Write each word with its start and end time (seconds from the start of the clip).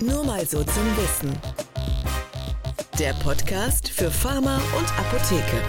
Nur 0.00 0.24
mal 0.24 0.44
so 0.46 0.62
zum 0.64 0.96
Wissen. 0.96 1.32
Der 2.98 3.12
Podcast 3.14 3.88
für 3.88 4.10
Pharma 4.10 4.56
und 4.76 4.98
Apotheke. 4.98 5.62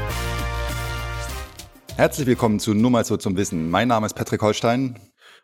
Herzlich 1.96 2.28
willkommen 2.28 2.60
zu 2.60 2.74
Nur 2.74 2.92
mal 2.92 3.06
so 3.06 3.18
zum 3.18 3.38
Wissen. 3.38 3.70
Mein 3.70 3.88
Name 3.88 4.06
ist 4.06 4.14
Patrick 4.16 4.42
Holstein. 4.42 5.00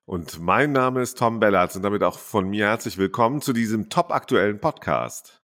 Und 0.05 0.39
mein 0.39 0.71
Name 0.71 1.02
ist 1.02 1.17
Tom 1.17 1.39
Bellatz 1.39 1.75
und 1.75 1.83
damit 1.83 2.04
auch 2.04 2.17
von 2.20 2.49
mir 2.49 2.67
herzlich 2.67 2.97
willkommen 2.97 3.41
zu 3.41 3.54
diesem 3.54 3.89
topaktuellen 3.89 4.59
Podcast. 4.59 5.41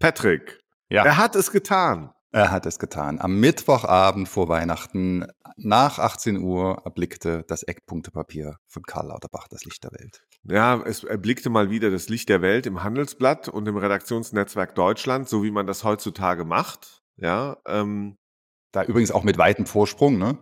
Patrick, 0.00 0.60
Ja. 0.88 1.04
er 1.04 1.16
hat 1.18 1.36
es 1.36 1.52
getan. 1.52 2.10
Er 2.34 2.50
hat 2.50 2.64
es 2.64 2.78
getan. 2.78 3.20
Am 3.20 3.38
Mittwochabend 3.40 4.26
vor 4.26 4.48
Weihnachten 4.48 5.26
nach 5.56 5.98
18 5.98 6.38
Uhr 6.38 6.80
erblickte 6.82 7.44
das 7.46 7.62
Eckpunktepapier 7.62 8.56
von 8.66 8.82
Karl 8.84 9.08
Lauterbach 9.08 9.48
das 9.48 9.66
Licht 9.66 9.84
der 9.84 9.92
Welt. 9.92 10.22
Ja, 10.44 10.82
es 10.82 11.04
erblickte 11.04 11.50
mal 11.50 11.68
wieder 11.68 11.90
das 11.90 12.08
Licht 12.08 12.30
der 12.30 12.40
Welt 12.40 12.64
im 12.64 12.82
Handelsblatt 12.82 13.48
und 13.48 13.68
im 13.68 13.76
Redaktionsnetzwerk 13.76 14.74
Deutschland, 14.74 15.28
so 15.28 15.44
wie 15.44 15.50
man 15.50 15.66
das 15.66 15.84
heutzutage 15.84 16.46
macht. 16.46 17.02
Ja, 17.16 17.58
ähm, 17.66 18.16
Da 18.72 18.82
übrigens 18.84 19.10
auch 19.10 19.24
mit 19.24 19.36
weitem 19.36 19.66
Vorsprung, 19.66 20.16
ne? 20.16 20.38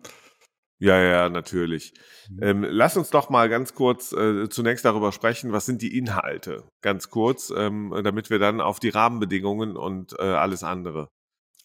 ja, 0.78 0.96
ja, 1.02 1.28
natürlich. 1.28 1.92
Mhm. 2.30 2.38
Ähm, 2.40 2.66
lass 2.68 2.96
uns 2.96 3.10
doch 3.10 3.30
mal 3.30 3.48
ganz 3.48 3.74
kurz 3.74 4.12
äh, 4.12 4.48
zunächst 4.48 4.84
darüber 4.84 5.10
sprechen, 5.10 5.50
was 5.50 5.66
sind 5.66 5.82
die 5.82 5.98
Inhalte? 5.98 6.68
Ganz 6.82 7.10
kurz, 7.10 7.52
ähm, 7.54 7.92
damit 8.04 8.30
wir 8.30 8.38
dann 8.38 8.60
auf 8.60 8.78
die 8.78 8.90
Rahmenbedingungen 8.90 9.76
und 9.76 10.14
äh, 10.20 10.22
alles 10.22 10.62
andere. 10.62 11.08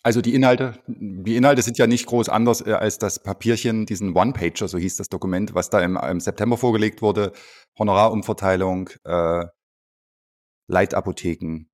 Also 0.05 0.21
die 0.21 0.35
Inhalte, 0.35 0.77
die 0.85 1.35
Inhalte 1.35 1.63
sind 1.63 1.79
ja 1.79 1.87
nicht 1.87 2.05
groß 2.05 2.29
anders 2.29 2.61
äh, 2.61 2.73
als 2.73 2.99
das 2.99 3.17
Papierchen, 3.17 3.87
diesen 3.87 4.15
One-Pager, 4.15 4.67
so 4.67 4.77
hieß 4.77 4.97
das 4.97 5.09
Dokument, 5.09 5.55
was 5.55 5.71
da 5.71 5.79
im, 5.79 5.97
im 5.97 6.19
September 6.19 6.57
vorgelegt 6.57 7.01
wurde. 7.01 7.31
Honorarumverteilung, 7.79 8.91
äh, 9.03 9.45
Leitapotheken, 10.67 11.71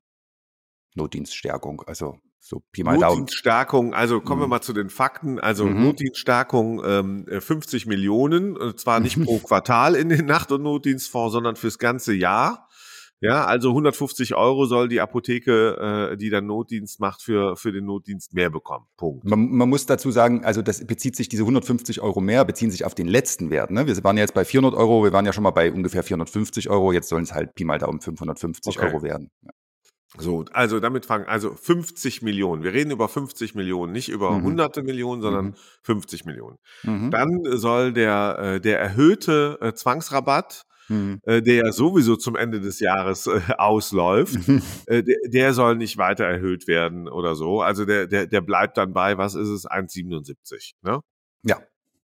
Notdienststärkung, 0.95 1.81
also 1.85 2.19
so 2.39 2.61
Pi 2.71 2.83
mal 2.83 2.93
Daumen. 2.97 3.19
Notdienststärkung, 3.19 3.93
also 3.93 4.21
kommen 4.21 4.39
wir 4.41 4.45
Mhm. 4.45 4.49
mal 4.51 4.61
zu 4.61 4.71
den 4.71 4.89
Fakten. 4.89 5.37
Also 5.37 5.65
Mhm. 5.65 5.83
Notdienststärkung 5.83 6.81
ähm, 6.85 7.27
äh, 7.27 7.41
50 7.41 7.85
Millionen, 7.85 8.55
und 8.55 8.79
zwar 8.79 9.01
nicht 9.01 9.21
pro 9.25 9.39
Quartal 9.39 9.93
in 9.93 10.07
den 10.07 10.25
Nacht- 10.25 10.53
und 10.53 10.63
Notdienstfonds, 10.63 11.33
sondern 11.33 11.57
fürs 11.57 11.79
ganze 11.79 12.13
Jahr. 12.13 12.69
Ja, 13.23 13.45
also 13.45 13.69
150 13.69 14.33
Euro 14.35 14.65
soll 14.65 14.87
die 14.89 14.99
Apotheke, 14.99 16.09
äh, 16.11 16.17
die 16.17 16.31
dann 16.31 16.47
Notdienst 16.47 16.99
macht, 16.99 17.21
für, 17.21 17.55
für 17.55 17.71
den 17.71 17.85
Notdienst 17.85 18.33
mehr 18.33 18.49
bekommen. 18.49 18.87
Punkt. 18.97 19.23
Man, 19.23 19.51
man 19.51 19.69
muss 19.69 19.85
dazu 19.85 20.09
sagen, 20.09 20.43
also 20.43 20.63
das 20.63 20.85
bezieht 20.87 21.15
sich, 21.15 21.29
diese 21.29 21.43
150 21.43 22.01
Euro 22.01 22.19
mehr 22.19 22.43
beziehen 22.45 22.71
sich 22.71 22.83
auf 22.83 22.95
den 22.95 23.07
letzten 23.07 23.51
Wert. 23.51 23.69
Ne? 23.69 23.85
Wir 23.85 24.03
waren 24.03 24.17
jetzt 24.17 24.33
bei 24.33 24.43
400 24.43 24.73
Euro, 24.73 25.03
wir 25.03 25.13
waren 25.13 25.25
ja 25.27 25.33
schon 25.33 25.43
mal 25.43 25.51
bei 25.51 25.71
ungefähr 25.71 26.01
450 26.03 26.69
Euro, 26.71 26.91
jetzt 26.91 27.09
sollen 27.09 27.23
es 27.23 27.33
halt 27.33 27.53
Pi 27.53 27.63
mal 27.63 27.77
Daumen 27.77 28.01
550 28.01 28.77
Okay. 28.79 28.87
Euro 28.87 29.03
werden. 29.03 29.29
So, 30.17 30.43
also 30.51 30.79
damit 30.81 31.05
fangen, 31.05 31.25
also 31.27 31.55
50 31.55 32.21
Millionen. 32.21 32.63
Wir 32.63 32.73
reden 32.73 32.91
über 32.91 33.07
50 33.07 33.55
Millionen, 33.55 33.93
nicht 33.93 34.09
über 34.09 34.31
Mhm. 34.31 34.43
hunderte 34.43 34.83
Millionen, 34.83 35.21
sondern 35.21 35.45
Mhm. 35.45 35.53
50 35.83 36.25
Millionen. 36.25 36.57
Mhm. 36.83 37.11
Dann 37.11 37.29
soll 37.51 37.93
der, 37.93 38.37
äh, 38.39 38.59
der 38.59 38.79
erhöhte 38.79 39.57
äh, 39.61 39.73
Zwangsrabatt 39.73 40.63
Mhm. 40.91 41.21
äh, 41.23 41.41
der 41.41 41.55
ja 41.55 41.71
sowieso 41.71 42.17
zum 42.17 42.35
Ende 42.35 42.59
des 42.59 42.79
Jahres 42.81 43.27
äh, 43.27 43.39
ausläuft, 43.57 44.35
äh, 44.87 45.03
der, 45.03 45.17
der 45.25 45.53
soll 45.53 45.77
nicht 45.77 45.97
weiter 45.97 46.25
erhöht 46.25 46.67
werden 46.67 47.07
oder 47.07 47.35
so. 47.35 47.61
Also 47.61 47.85
der, 47.85 48.07
der, 48.07 48.27
der 48.27 48.41
bleibt 48.41 48.77
dann 48.77 48.91
bei, 48.93 49.17
was 49.17 49.35
ist 49.35 49.47
es, 49.47 49.65
1,77. 49.65 50.73
Ne? 50.81 50.99
Ja. 51.43 51.59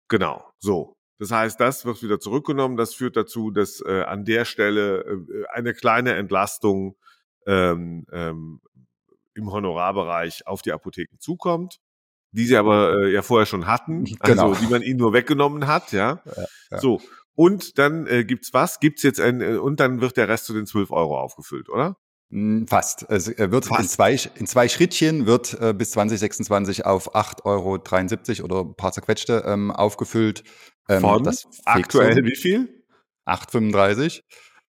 Genau, 0.09 0.44
so. 0.59 0.96
Das 1.18 1.31
heißt, 1.31 1.59
das 1.62 1.86
wird 1.86 2.03
wieder 2.03 2.20
zurückgenommen. 2.20 2.76
Das 2.76 2.94
führt 2.94 3.16
dazu, 3.16 3.50
dass 3.50 3.80
äh, 3.80 4.02
an 4.02 4.26
der 4.26 4.44
Stelle 4.44 5.00
äh, 5.06 5.46
eine 5.53 5.73
kleine 5.73 6.14
Entlastung 6.16 6.98
ähm, 7.48 8.06
ähm, 8.12 8.59
im 9.34 9.52
Honorarbereich 9.52 10.46
auf 10.46 10.62
die 10.62 10.73
Apotheken 10.73 11.18
zukommt, 11.20 11.80
die 12.31 12.46
sie 12.46 12.58
aber 12.58 12.98
äh, 12.98 13.14
ja 13.14 13.22
vorher 13.22 13.46
schon 13.46 13.66
hatten, 13.68 14.03
also 14.19 14.47
Genau. 14.50 14.56
die 14.56 14.68
man 14.68 14.81
ihnen 14.81 15.00
nur 15.00 15.13
weggenommen 15.13 15.68
hat, 15.68 15.94
ja. 15.94 16.22
ja. 16.69 16.80
So, 16.80 17.00
und 17.35 17.78
dann 17.78 18.07
äh, 18.07 18.23
gibt's 18.23 18.53
was? 18.53 18.79
Gibt's 18.79 19.03
jetzt 19.03 19.19
ein, 19.19 19.41
äh, 19.41 19.57
und 19.57 19.79
dann 19.79 20.01
wird 20.01 20.18
der 20.18 20.28
Rest 20.28 20.46
zu 20.46 20.53
den 20.53 20.66
12 20.66 20.91
Euro 20.91 21.19
aufgefüllt, 21.19 21.69
oder? 21.69 21.97
Mm, 22.29 22.66
Fast. 22.66 23.06
Es 23.09 23.28
äh, 23.28 23.51
wird 23.51 23.66
in 23.66 23.75
Fast. 23.75 23.91
zwei, 23.91 24.18
in 24.35 24.47
zwei 24.47 24.68
Schrittchen 24.68 25.25
wird 25.25 25.59
äh, 25.59 25.74
bis 25.74 25.91
2026 25.91 26.85
auf 26.85 27.16
8,73 27.16 28.40
Euro 28.40 28.45
oder 28.45 28.69
ein 28.69 28.75
paar 28.75 28.91
zerquetschte 28.91 29.44
ähm, 29.45 29.72
aufgefüllt. 29.72 30.44
Ähm, 30.90 31.01
Von 31.01 31.24
das 31.24 31.47
aktuell 31.66 32.24
wie 32.25 32.35
viel? 32.35 32.84
8,35. 33.25 34.22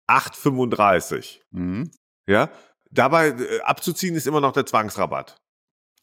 8,35. 0.08 1.40
Mhm. 1.50 1.90
Ja. 2.26 2.50
Dabei 2.90 3.28
äh, 3.28 3.60
abzuziehen 3.60 4.14
ist 4.14 4.26
immer 4.26 4.40
noch 4.40 4.52
der 4.52 4.66
Zwangsrabatt. 4.66 5.36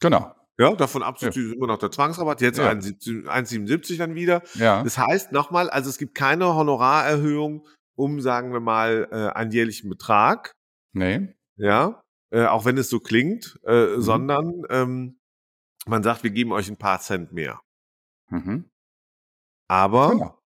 Genau. 0.00 0.34
Ja, 0.58 0.72
davon 0.74 1.02
abzuziehen 1.02 1.48
ist 1.50 1.54
immer 1.56 1.66
noch 1.66 1.78
der 1.78 1.90
Zwangsrabatt. 1.90 2.40
Jetzt 2.40 2.58
Ja. 2.58 2.68
1,77 2.70 3.26
1,77 3.26 3.98
dann 3.98 4.14
wieder. 4.14 4.42
Ja. 4.54 4.82
Das 4.84 4.98
heißt 4.98 5.32
nochmal, 5.32 5.68
also 5.70 5.90
es 5.90 5.98
gibt 5.98 6.14
keine 6.14 6.54
Honorarerhöhung 6.54 7.66
um, 7.96 8.20
sagen 8.20 8.52
wir 8.52 8.60
mal, 8.60 9.08
äh, 9.10 9.36
einen 9.36 9.50
jährlichen 9.52 9.88
Betrag. 9.88 10.52
nee. 10.92 11.34
ja, 11.56 12.02
äh, 12.30 12.46
auch 12.46 12.64
wenn 12.64 12.76
es 12.78 12.88
so 12.88 12.98
klingt, 13.00 13.58
äh, 13.64 13.96
Mhm. 13.96 14.00
sondern 14.02 14.62
ähm, 14.70 15.18
man 15.86 16.02
sagt, 16.02 16.22
wir 16.24 16.30
geben 16.30 16.50
euch 16.52 16.68
ein 16.68 16.76
paar 16.78 17.00
Cent 17.00 17.32
mehr. 17.32 17.60
Mhm. 18.30 18.68
Aber 19.68 20.10
Genau. 20.10 20.38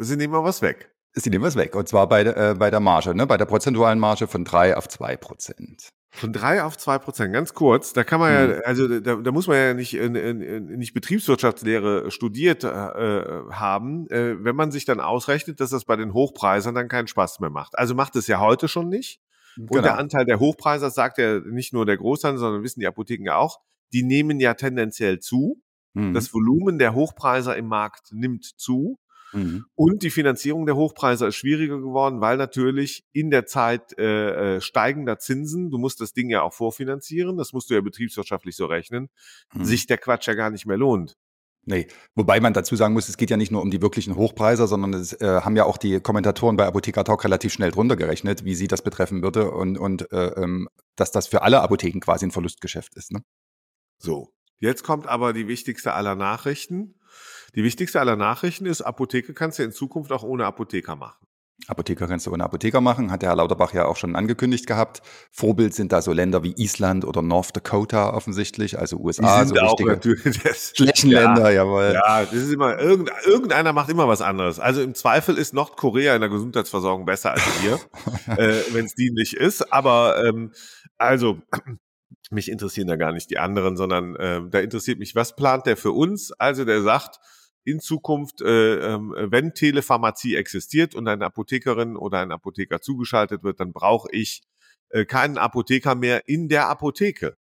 sie 0.00 0.16
nehmen 0.16 0.32
mal 0.32 0.44
was 0.44 0.62
weg. 0.62 0.94
Sie 1.14 1.28
nehmen 1.30 1.44
was 1.44 1.56
weg. 1.56 1.74
Und 1.74 1.88
zwar 1.88 2.08
bei, 2.08 2.24
der- 2.24 2.36
äh, 2.36 2.54
bei 2.54 2.70
der 2.70 2.80
Marge, 2.80 3.14
ne? 3.14 3.26
bei 3.26 3.36
der 3.36 3.44
prozentualen 3.44 3.98
Marge 3.98 4.26
von 4.26 4.44
3 4.44 4.76
auf 4.76 4.88
2 4.88 5.16
Prozent. 5.18 5.90
Von 6.14 6.32
drei 6.32 6.62
auf 6.62 6.76
zwei 6.76 6.98
Prozent, 6.98 7.32
ganz 7.32 7.54
kurz. 7.54 7.94
Da 7.94 8.04
kann 8.04 8.20
man 8.20 8.32
Mhm. 8.32 8.50
ja, 8.52 8.58
also 8.60 9.00
da, 9.00 9.16
da 9.16 9.32
muss 9.32 9.46
man 9.46 9.56
ja 9.56 9.72
nicht, 9.74 9.94
in, 9.94 10.14
in, 10.14 10.42
in, 10.42 10.66
nicht 10.66 10.92
Betriebswirtschaftslehre 10.92 12.10
studiert 12.10 12.64
äh, 12.64 12.68
haben, 12.68 14.06
äh, 14.10 14.36
wenn 14.44 14.54
man 14.54 14.70
sich 14.70 14.84
dann 14.84 15.00
ausrechnet, 15.00 15.58
dass 15.60 15.70
das 15.70 15.86
bei 15.86 15.96
den 15.96 16.12
Hochpreisern 16.12 16.74
dann 16.74 16.88
keinen 16.88 17.08
Spaß 17.08 17.40
mehr 17.40 17.48
macht. 17.48 17.78
Also 17.78 17.94
macht 17.94 18.14
es 18.16 18.26
ja 18.26 18.40
heute 18.40 18.68
schon 18.68 18.90
nicht. 18.90 19.20
Und 19.56 19.70
Genau. 19.70 19.82
der 19.82 19.98
Anteil 19.98 20.26
der 20.26 20.38
Hochpreiser 20.38 20.90
sagt 20.90 21.16
ja 21.18 21.40
nicht 21.40 21.72
nur 21.72 21.86
der 21.86 21.96
Großhandel, 21.96 22.38
sondern 22.38 22.62
wissen 22.62 22.80
die 22.80 22.86
Apotheken 22.86 23.24
ja 23.24 23.36
auch, 23.36 23.60
die 23.94 24.02
nehmen 24.02 24.38
ja 24.38 24.52
tendenziell 24.54 25.18
zu. 25.18 25.62
Mhm. 25.94 26.12
Das 26.12 26.32
Volumen 26.34 26.78
der 26.78 26.94
Hochpreiser 26.94 27.56
im 27.56 27.68
Markt 27.68 28.12
nimmt 28.12 28.44
zu. 28.44 28.98
Mhm. 29.32 29.64
Und 29.74 30.02
die 30.02 30.10
Finanzierung 30.10 30.66
der 30.66 30.76
Hochpreise 30.76 31.26
ist 31.26 31.36
schwieriger 31.36 31.78
geworden, 31.78 32.20
weil 32.20 32.36
natürlich 32.36 33.04
in 33.12 33.30
der 33.30 33.46
Zeit 33.46 33.98
äh, 33.98 34.56
äh, 34.56 34.60
steigender 34.60 35.18
Zinsen, 35.18 35.70
du 35.70 35.78
musst 35.78 36.00
das 36.00 36.12
Ding 36.12 36.30
ja 36.30 36.42
auch 36.42 36.52
vorfinanzieren, 36.52 37.36
das 37.36 37.52
musst 37.52 37.70
du 37.70 37.74
ja 37.74 37.80
betriebswirtschaftlich 37.80 38.56
so 38.56 38.66
rechnen, 38.66 39.08
Mhm. 39.54 39.64
sich 39.64 39.86
der 39.86 39.98
Quatsch 39.98 40.26
ja 40.26 40.34
gar 40.34 40.50
nicht 40.50 40.66
mehr 40.66 40.76
lohnt. 40.76 41.16
Nee, 41.64 41.86
wobei 42.16 42.40
man 42.40 42.52
dazu 42.52 42.74
sagen 42.74 42.92
muss, 42.92 43.08
es 43.08 43.16
geht 43.16 43.30
ja 43.30 43.36
nicht 43.36 43.52
nur 43.52 43.62
um 43.62 43.70
die 43.70 43.80
wirklichen 43.80 44.16
Hochpreise, 44.16 44.66
sondern 44.66 44.94
es 44.94 45.12
äh, 45.12 45.42
haben 45.42 45.54
ja 45.54 45.64
auch 45.64 45.76
die 45.76 46.00
Kommentatoren 46.00 46.56
bei 46.56 46.66
Apotheker 46.66 47.04
Talk 47.04 47.22
relativ 47.22 47.52
schnell 47.52 47.70
drunter 47.70 47.94
gerechnet, 47.94 48.44
wie 48.44 48.56
sie 48.56 48.66
das 48.66 48.82
betreffen 48.82 49.22
würde 49.22 49.52
und, 49.52 49.78
und 49.78 50.10
äh, 50.10 50.32
ähm, 50.42 50.68
dass 50.96 51.12
das 51.12 51.28
für 51.28 51.42
alle 51.42 51.60
Apotheken 51.60 52.00
quasi 52.00 52.26
ein 52.26 52.32
Verlustgeschäft 52.32 52.96
ist. 52.96 53.12
Ne? 53.12 53.22
So, 53.98 54.32
jetzt 54.58 54.82
kommt 54.82 55.06
aber 55.06 55.32
die 55.32 55.46
wichtigste 55.46 55.94
aller 55.94 56.16
Nachrichten. 56.16 56.96
Die 57.54 57.64
wichtigste 57.64 58.00
aller 58.00 58.16
Nachrichten 58.16 58.66
ist, 58.66 58.80
Apotheke 58.80 59.34
kannst 59.34 59.58
du 59.58 59.62
in 59.62 59.72
Zukunft 59.72 60.10
auch 60.10 60.22
ohne 60.22 60.46
Apotheker 60.46 60.96
machen. 60.96 61.26
Apotheker 61.68 62.08
kannst 62.08 62.26
du 62.26 62.32
ohne 62.32 62.42
Apotheker 62.42 62.80
machen, 62.80 63.12
hat 63.12 63.22
der 63.22 63.28
Herr 63.28 63.36
Lauterbach 63.36 63.72
ja 63.72 63.84
auch 63.84 63.96
schon 63.96 64.16
angekündigt 64.16 64.66
gehabt. 64.66 65.00
Vorbild 65.30 65.74
sind 65.74 65.92
da 65.92 66.02
so 66.02 66.12
Länder 66.12 66.42
wie 66.42 66.54
Island 66.56 67.04
oder 67.04 67.22
North 67.22 67.54
Dakota 67.54 68.14
offensichtlich, 68.14 68.78
also 68.78 68.96
USA, 68.96 69.44
so 69.44 69.54
richtige 69.54 69.90
natürlich. 69.90 70.42
Das, 70.42 70.72
Flächenländer, 70.74 71.50
jawohl. 71.52 71.92
Ja, 71.94 72.24
das 72.24 72.32
ist 72.32 72.52
immer, 72.52 72.78
irgend, 72.80 73.10
irgendeiner 73.24 73.72
macht 73.72 73.90
immer 73.90 74.08
was 74.08 74.22
anderes. 74.22 74.58
Also 74.58 74.82
im 74.82 74.94
Zweifel 74.94 75.36
ist 75.36 75.54
Nordkorea 75.54 76.14
in 76.16 76.20
der 76.20 76.30
Gesundheitsversorgung 76.30 77.04
besser 77.04 77.32
als 77.32 77.42
wir, 77.62 77.78
äh, 78.38 78.62
wenn 78.72 78.86
es 78.86 78.94
dienlich 78.94 79.36
ist. 79.36 79.72
Aber 79.72 80.24
ähm, 80.24 80.52
also, 80.98 81.38
mich 82.30 82.50
interessieren 82.50 82.88
da 82.88 82.96
gar 82.96 83.12
nicht 83.12 83.30
die 83.30 83.38
anderen, 83.38 83.76
sondern 83.76 84.16
ähm, 84.18 84.50
da 84.50 84.58
interessiert 84.58 84.98
mich, 84.98 85.14
was 85.14 85.36
plant 85.36 85.66
der 85.66 85.76
für 85.76 85.92
uns? 85.92 86.32
Also 86.32 86.64
der 86.64 86.82
sagt, 86.82 87.20
in 87.64 87.80
Zukunft, 87.80 88.40
äh, 88.40 88.94
ähm, 88.94 89.14
wenn 89.16 89.54
Telepharmazie 89.54 90.36
existiert 90.36 90.94
und 90.94 91.06
eine 91.08 91.24
Apothekerin 91.24 91.96
oder 91.96 92.20
ein 92.20 92.32
Apotheker 92.32 92.80
zugeschaltet 92.80 93.42
wird, 93.42 93.60
dann 93.60 93.72
brauche 93.72 94.08
ich 94.10 94.42
äh, 94.90 95.04
keinen 95.04 95.38
Apotheker 95.38 95.94
mehr 95.94 96.28
in 96.28 96.48
der 96.48 96.68
Apotheke. 96.68 97.36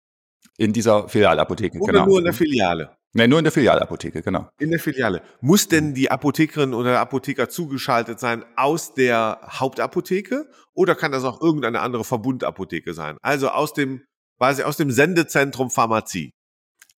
In 0.56 0.72
dieser 0.72 1.08
Filialapotheke, 1.08 1.78
Oder 1.78 1.92
genau. 1.92 2.06
nur 2.06 2.18
in 2.18 2.24
der 2.24 2.32
Filiale. 2.32 2.96
nee, 3.12 3.26
nur 3.26 3.38
in 3.38 3.44
der 3.44 3.52
Filialapotheke, 3.52 4.22
genau. 4.22 4.48
In 4.58 4.70
der 4.70 4.80
Filiale. 4.80 5.22
Muss 5.40 5.68
denn 5.68 5.94
die 5.94 6.10
Apothekerin 6.10 6.74
oder 6.74 6.90
der 6.90 7.00
Apotheker 7.00 7.48
zugeschaltet 7.48 8.20
sein 8.20 8.44
aus 8.56 8.94
der 8.94 9.40
Hauptapotheke 9.48 10.48
oder 10.74 10.94
kann 10.94 11.12
das 11.12 11.24
auch 11.24 11.40
irgendeine 11.40 11.80
andere 11.80 12.04
Verbundapotheke 12.04 12.92
sein? 12.92 13.16
Also 13.22 13.48
aus 13.48 13.72
dem, 13.72 14.04
quasi 14.36 14.62
aus 14.62 14.76
dem 14.76 14.90
Sendezentrum 14.90 15.70
Pharmazie. 15.70 16.32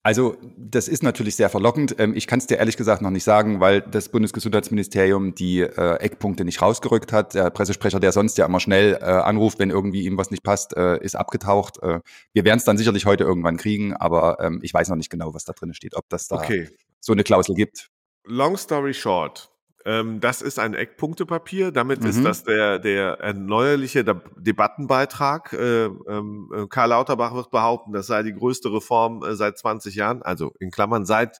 Also 0.03 0.35
das 0.57 0.87
ist 0.87 1.03
natürlich 1.03 1.35
sehr 1.35 1.49
verlockend. 1.49 1.95
Ähm, 1.99 2.15
ich 2.15 2.25
kann 2.25 2.39
es 2.39 2.47
dir 2.47 2.57
ehrlich 2.57 2.75
gesagt 2.75 3.03
noch 3.03 3.11
nicht 3.11 3.23
sagen, 3.23 3.59
weil 3.59 3.81
das 3.81 4.09
Bundesgesundheitsministerium 4.09 5.35
die 5.35 5.59
äh, 5.59 5.95
Eckpunkte 5.97 6.43
nicht 6.43 6.59
rausgerückt 6.61 7.13
hat. 7.13 7.35
Der 7.35 7.51
Pressesprecher, 7.51 7.99
der 7.99 8.11
sonst 8.11 8.37
ja 8.39 8.47
immer 8.47 8.59
schnell 8.59 8.97
äh, 8.99 9.05
anruft, 9.05 9.59
wenn 9.59 9.69
irgendwie 9.69 10.05
ihm 10.05 10.17
was 10.17 10.31
nicht 10.31 10.41
passt, 10.41 10.75
äh, 10.75 10.97
ist 11.03 11.15
abgetaucht. 11.15 11.77
Äh, 11.83 11.99
wir 12.33 12.45
werden 12.45 12.57
es 12.57 12.65
dann 12.65 12.77
sicherlich 12.79 13.05
heute 13.05 13.25
irgendwann 13.25 13.57
kriegen, 13.57 13.93
aber 13.93 14.39
ähm, 14.39 14.59
ich 14.63 14.73
weiß 14.73 14.89
noch 14.89 14.95
nicht 14.95 15.11
genau, 15.11 15.35
was 15.35 15.43
da 15.43 15.53
drin 15.53 15.73
steht, 15.75 15.95
ob 15.95 16.09
das 16.09 16.27
da 16.27 16.37
Okay. 16.37 16.69
so 16.99 17.13
eine 17.13 17.23
Klausel 17.23 17.53
gibt. 17.53 17.91
Long 18.25 18.57
story 18.57 18.95
short. 18.95 19.50
Ähm, 19.85 20.19
das 20.19 20.41
ist 20.41 20.59
ein 20.59 20.73
Eckpunktepapier. 20.73 21.71
Damit 21.71 22.03
ist 22.05 22.17
Mhm. 22.19 22.23
das 22.23 22.43
der, 22.43 22.79
der 22.79 23.19
erneuerliche 23.19 24.03
De 24.03 24.15
Debattenbeitrag. 24.37 25.53
Äh, 25.53 25.85
ähm, 25.85 26.51
äh, 26.55 26.67
Karl 26.67 26.89
Lauterbach 26.89 27.33
wird 27.33 27.49
behaupten, 27.51 27.91
das 27.93 28.07
sei 28.07 28.23
die 28.23 28.33
größte 28.33 28.71
Reform 28.71 29.23
äh, 29.23 29.35
seit 29.35 29.57
20 29.57 29.95
Jahren. 29.95 30.21
Also 30.21 30.53
in 30.59 30.71
Klammern 30.71 31.05
seit 31.05 31.39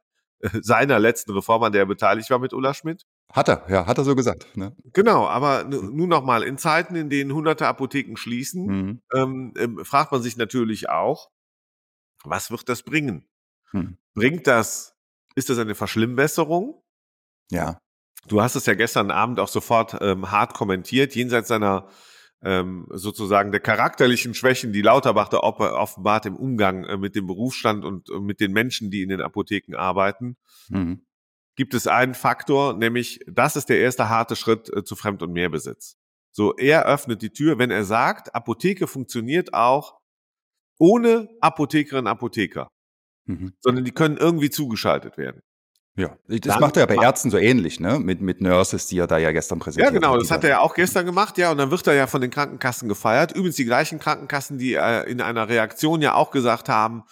seiner 0.62 0.98
letzten 0.98 1.34
Reform, 1.34 1.62
an 1.64 1.72
der 1.72 1.84
er 1.84 1.86
beteiligt 1.86 2.30
war 2.32 2.40
mit 2.40 2.52
Ulla 2.54 2.74
Schmidt. 2.74 3.06
Hat 3.32 3.48
er, 3.48 3.64
ja, 3.70 3.86
hat 3.86 4.00
er 4.00 4.04
so 4.04 4.16
gesagt. 4.16 4.48
Ne? 4.58 4.76
Genau, 4.92 5.28
aber 5.28 5.64
nu- 5.66 5.84
nun 5.84 6.10
nochmal, 6.10 6.42
in 6.44 6.58
Zeiten, 6.58 6.96
in 6.96 7.10
denen 7.12 7.32
hunderte 7.32 7.68
Apotheken 7.68 8.18
schließen, 8.18 8.66
Mhm. 8.66 9.54
ähm, 9.56 9.80
fragt 9.86 10.12
man 10.12 10.24
sich 10.24 10.38
natürlich 10.38 10.90
auch, 10.90 11.30
was 12.24 12.50
wird 12.50 12.68
das 12.70 12.82
bringen? 12.84 13.28
Hm. 13.72 13.98
Bringt 14.16 14.48
das, 14.48 14.96
ist 15.36 15.50
das 15.50 15.58
eine 15.60 15.76
Verschlimmbesserung? 15.76 16.82
Ja. 17.52 17.80
Du 18.28 18.42
hast 18.42 18.56
es 18.56 18.66
ja 18.66 18.76
gestern 18.76 19.12
Abend 19.12 19.40
auch 19.40 19.48
sofort 19.48 19.98
ähm, 20.02 20.32
hart 20.32 20.54
kommentiert, 20.54 21.16
jenseits 21.16 21.48
seiner 21.48 21.88
ähm, 22.44 22.88
sozusagen 22.90 23.52
der 23.52 23.60
charakterlichen 23.62 24.34
Schwächen, 24.34 24.74
die 24.74 24.82
Lauterbach 24.82 25.30
da 25.30 25.38
offenbart 25.40 26.26
im 26.26 26.36
Umgang 26.36 26.84
äh, 26.86 26.98
mit 26.98 27.16
dem 27.16 27.28
Berufsstand 27.28 27.86
und 27.86 28.10
äh, 28.10 28.20
mit 28.20 28.40
den 28.40 28.52
Menschen, 28.52 28.90
die 28.90 29.04
in 29.04 29.10
den 29.10 29.22
Apotheken 29.22 29.76
arbeiten, 29.76 30.38
Mhm. 30.70 31.06
gibt 31.56 31.74
es 31.74 31.86
einen 31.88 32.14
Faktor, 32.16 32.74
nämlich 32.74 33.20
das 33.28 33.56
ist 33.56 33.70
der 33.70 33.80
erste 33.80 34.10
harte 34.10 34.36
Schritt 34.36 34.72
äh, 34.76 34.84
zu 34.84 34.96
Fremd- 34.96 35.22
und 35.22 35.34
Mehrbesitz. 35.34 35.98
So, 36.32 36.56
er 36.56 36.86
öffnet 36.86 37.22
die 37.22 37.32
Tür, 37.32 37.60
wenn 37.60 37.72
er 37.72 37.84
sagt, 37.84 38.34
Apotheke 38.34 38.88
funktioniert 38.88 39.54
auch 39.54 40.00
ohne 40.80 41.30
Apothekerinnen 41.42 42.06
und 42.06 42.12
Apotheker, 42.12 42.70
Mhm. 43.26 43.54
sondern 43.60 43.86
die 43.86 43.92
können 43.92 44.18
irgendwie 44.18 44.50
zugeschaltet 44.50 45.18
werden. 45.18 45.42
Ja, 45.98 46.16
das 46.28 46.40
Dann 46.42 46.62
macht 46.62 46.78
er 46.78 46.82
ja 46.82 46.86
bei 46.86 46.96
Ärzten 46.96 47.30
so 47.30 47.38
ähnlich, 47.38 47.80
ne? 47.82 48.00
Mit, 48.00 48.22
mit 48.22 48.40
Nurses, 48.40 48.88
die 48.88 48.98
er 48.98 49.08
da 49.08 49.18
ja 49.18 49.32
gestern 49.32 49.60
Ja, 49.60 49.64
präsentiert 49.66 49.94
genau, 49.94 50.14
hat. 50.14 50.22
das 50.22 50.32
hat 50.32 50.44
er 50.46 50.50
ja 50.50 50.60
auch 50.60 50.74
gestern 50.74 51.06
gemacht, 51.06 51.38
ja, 51.38 51.52
und 51.52 51.58
dann 51.58 51.70
wird 51.70 51.86
er 51.86 51.94
ja 51.94 52.08
von 52.08 52.22
den 52.22 52.32
Krankenkassen 52.32 52.88
gefeiert. 52.88 53.34
Übrigens 53.34 53.58
die 53.58 53.66
gleichen 53.66 54.00
Krankenkassen, 54.00 54.58
die 54.58 54.76
äh, 54.76 55.10
in 55.10 55.20
einer 55.20 55.50
Reaktion 55.50 56.02
ja 56.02 56.16
auch 56.16 56.32
gesagt 56.32 56.70
haben, 56.70 57.04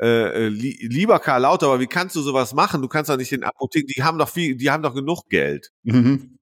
äh, 0.00 0.46
äh, 0.46 0.48
li 0.48 0.78
lieber 0.88 1.20
Karl 1.20 1.42
Lauterbach, 1.42 1.78
wie 1.78 1.86
kannst 1.86 2.16
du 2.16 2.22
sowas 2.22 2.54
machen? 2.54 2.80
Du 2.80 2.88
kannst 2.88 3.10
doch 3.10 3.18
nicht 3.18 3.30
den 3.32 3.44
Apotheken, 3.44 3.86
die 3.94 4.02
haben 4.02 4.18
doch 4.18 4.30
viel, 4.30 4.56
die 4.56 4.70
haben 4.70 4.82
doch 4.82 4.94
genug 4.94 5.28
Geld. 5.28 5.70
Mhm. 5.82 6.38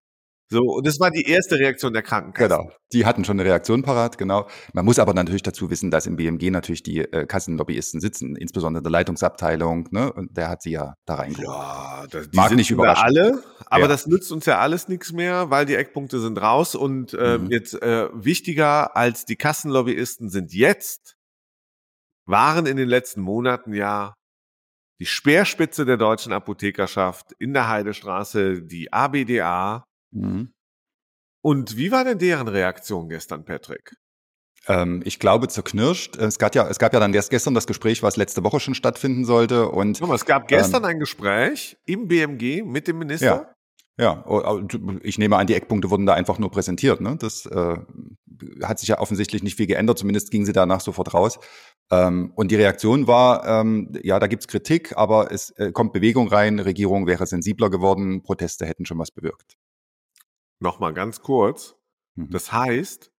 So, 0.52 0.58
und 0.62 0.85
das 0.87 0.99
war 0.99 1.12
die 1.12 1.23
erste 1.31 1.56
Reaktion 1.58 1.93
der 1.93 2.02
Krankenkassen. 2.02 2.49
Genau. 2.67 2.73
Die 2.93 3.06
hatten 3.06 3.25
schon 3.25 3.38
eine 3.38 3.49
Reaktion 3.49 3.82
parat, 3.82 4.19
genau. 4.19 4.49
Man 4.73 4.85
muss 4.85 4.99
aber 4.99 5.14
natürlich 5.14 5.44
dazu 5.44 5.70
wissen, 5.70 5.93
dass 5.93 6.06
im 6.06 6.17
BMG 6.17 6.50
natürlich 6.50 6.82
die 6.82 6.99
äh, 6.99 7.25
Kassenlobbyisten 7.25 8.00
sitzen, 8.00 8.35
insbesondere 8.35 8.81
in 8.81 8.85
der 8.85 8.91
Leitungsabteilung, 8.91 9.87
ne? 9.93 10.12
Und 10.12 10.37
der 10.37 10.49
hat 10.49 10.62
sie 10.62 10.73
ja 10.73 10.94
da 11.06 11.14
reingeholt. 11.14 11.47
Ja, 11.47 12.05
das, 12.11 12.31
die 12.31 12.37
Mag 12.37 12.52
nicht 12.56 12.70
überraschen. 12.73 13.05
alle, 13.05 13.43
aber 13.67 13.82
Ja. 13.82 13.88
das 13.88 14.08
nützt 14.08 14.32
uns 14.32 14.44
ja 14.47 14.58
alles 14.58 14.88
nichts 14.88 15.12
mehr, 15.12 15.50
weil 15.50 15.67
die 15.67 15.76
Eckpunkte 15.76 16.19
sind 16.19 16.37
raus 16.43 16.75
und 16.75 17.14
äh, 17.14 17.38
Mhm. 17.38 17.50
jetzt 17.50 17.81
äh, 17.81 18.08
wichtiger 18.12 18.97
als 18.97 19.25
die 19.26 19.37
Kassenlobbyisten 19.37 20.31
sind 20.31 20.52
jetzt, 20.52 21.14
waren 22.26 22.67
in 22.67 22.76
den 22.76 22.88
letzten 22.88 23.20
Monaten 23.20 23.73
ja 23.73 24.14
die 25.00 25.06
Speerspitze 25.06 25.85
der 25.87 25.97
deutschen 25.97 26.32
Apothekerschaft 26.32 27.32
in 27.38 27.55
der 27.55 27.69
Heidestraße, 27.69 28.62
die 28.62 28.93
ABDA. 28.93 29.85
Mhm. 30.11 30.53
Und 31.43 31.77
wie 31.77 31.91
war 31.91 32.05
denn 32.05 32.19
deren 32.19 32.49
Reaktion 32.49 33.09
gestern, 33.09 33.45
Patrick? 33.45 33.95
Ähm, 34.67 35.01
ich 35.05 35.19
glaube 35.19 35.49
zerknirscht. 35.49 36.17
Es 36.17 36.39
gab 36.39 36.55
ja, 36.55 36.69
es 36.69 36.79
gab 36.79 36.93
ja 36.93 37.01
dann 37.01 37.15
erst 37.15 37.31
gestern 37.31 37.55
das 37.55 37.67
Gespräch, 37.67 38.03
was 38.03 38.17
letzte 38.17 38.45
Woche 38.45 38.61
schon 38.61 38.75
stattfinden 38.75 39.25
sollte. 39.25 39.69
Und 39.69 39.99
Guck 39.99 40.09
mal, 40.09 40.15
Es 40.15 40.27
gab 40.27 40.49
gestern 40.49 40.85
ein 40.85 40.99
Gespräch 40.99 41.79
im 41.87 42.09
BMG 42.09 42.62
mit 42.62 42.89
dem 42.89 42.99
Minister. 42.99 43.27
Ja. 43.27 43.55
Ja, 43.99 44.25
ich 45.03 45.19
nehme 45.19 45.37
an, 45.37 45.47
die 45.47 45.53
Eckpunkte 45.53 45.91
wurden 45.91 46.07
da 46.07 46.15
einfach 46.15 46.39
nur 46.39 46.51
präsentiert. 46.51 47.03
Ne? 47.03 47.19
Das 47.21 47.45
äh, 47.45 47.77
hat 48.62 48.79
sich 48.79 48.89
ja 48.89 48.99
offensichtlich 48.99 49.43
nicht 49.43 49.57
viel 49.57 49.67
geändert, 49.67 49.99
zumindest 49.99 50.31
ging 50.31 50.47
sie 50.47 50.55
danach 50.55 50.81
sofort 50.81 51.12
raus. 51.12 51.39
Ähm, 51.91 52.33
und 52.35 52.51
die 52.51 52.57
Reaktion 52.57 53.07
war, 53.07 53.47
ähm, 53.47 53.93
ja, 54.03 54.19
da 54.19 54.27
gibt's 54.27 54.49
Kritik, 54.49 54.97
aber 54.97 55.31
es 55.31 55.51
äh, 55.59 55.71
kommt 55.73 55.93
Bewegung 55.93 56.29
rein, 56.29 56.61
Regierung 56.61 57.07
wäre 57.07 57.27
sensibler 57.27 57.69
geworden, 57.69 58.23
Proteste 58.23 58.65
hätten 58.65 58.87
schon 58.87 58.99
was 58.99 59.11
bewirkt. 59.11 59.59
Nochmal 60.61 60.95
ganz 60.95 61.23
kurz. 61.23 61.77
Mhm. 62.15 62.31
Das 62.31 62.53
heißt, 62.53 63.11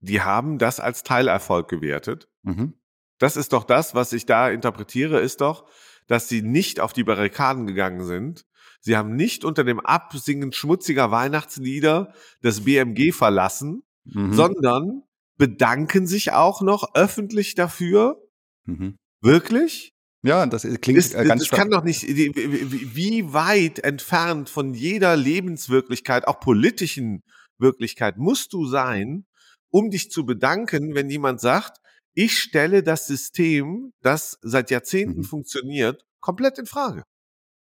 die 0.00 0.22
haben 0.22 0.58
das 0.58 0.80
als 0.80 1.02
Teilerfolg 1.02 1.68
gewertet. 1.68 2.28
Mhm. 2.42 2.74
Das 3.18 3.36
ist 3.36 3.52
doch 3.52 3.64
das, 3.64 3.94
was 3.94 4.12
ich 4.12 4.26
da 4.26 4.48
interpretiere, 4.48 5.20
ist 5.20 5.40
doch, 5.40 5.68
dass 6.06 6.28
sie 6.28 6.42
nicht 6.42 6.80
auf 6.80 6.92
die 6.92 7.04
Barrikaden 7.04 7.66
gegangen 7.66 8.04
sind. 8.04 8.46
Sie 8.80 8.96
haben 8.96 9.16
nicht 9.16 9.44
unter 9.44 9.64
dem 9.64 9.80
Absingen 9.80 10.52
schmutziger 10.52 11.10
Weihnachtslieder 11.10 12.12
das 12.42 12.64
BMG 12.64 13.12
verlassen, 13.12 13.82
Mhm. 14.04 14.32
sondern 14.32 15.02
bedanken 15.36 16.06
sich 16.06 16.32
auch 16.32 16.62
noch 16.62 16.94
öffentlich 16.94 17.54
dafür. 17.54 18.22
Mhm. 18.64 18.96
Wirklich? 19.20 19.92
Ja, 20.22 20.46
das 20.46 20.64
ist- 20.64 20.82
klingt 20.82 20.98
Ist, 20.98 21.14
äh, 21.14 21.24
ganz 21.24 21.42
das 21.48 21.50
kann 21.56 21.70
doch 21.70 21.84
nicht, 21.84 22.02
wie 22.06 23.32
weit 23.32 23.78
entfernt 23.80 24.48
von 24.50 24.74
jeder 24.74 25.16
Lebenswirklichkeit, 25.16 26.26
auch 26.26 26.40
politischen 26.40 27.22
Wirklichkeit, 27.58 28.18
musst 28.18 28.52
du 28.52 28.66
sein, 28.66 29.26
um 29.70 29.90
dich 29.90 30.10
zu 30.10 30.24
bedanken, 30.26 30.94
wenn 30.94 31.08
jemand 31.10 31.40
sagt, 31.40 31.78
ich 32.14 32.38
stelle 32.38 32.82
das 32.82 33.06
System, 33.06 33.92
das 34.02 34.38
seit 34.42 34.70
Jahrzehnten 34.70 35.20
Mhm. 35.20 35.24
funktioniert, 35.24 36.02
komplett 36.20 36.58
in 36.58 36.66
Frage. 36.66 37.04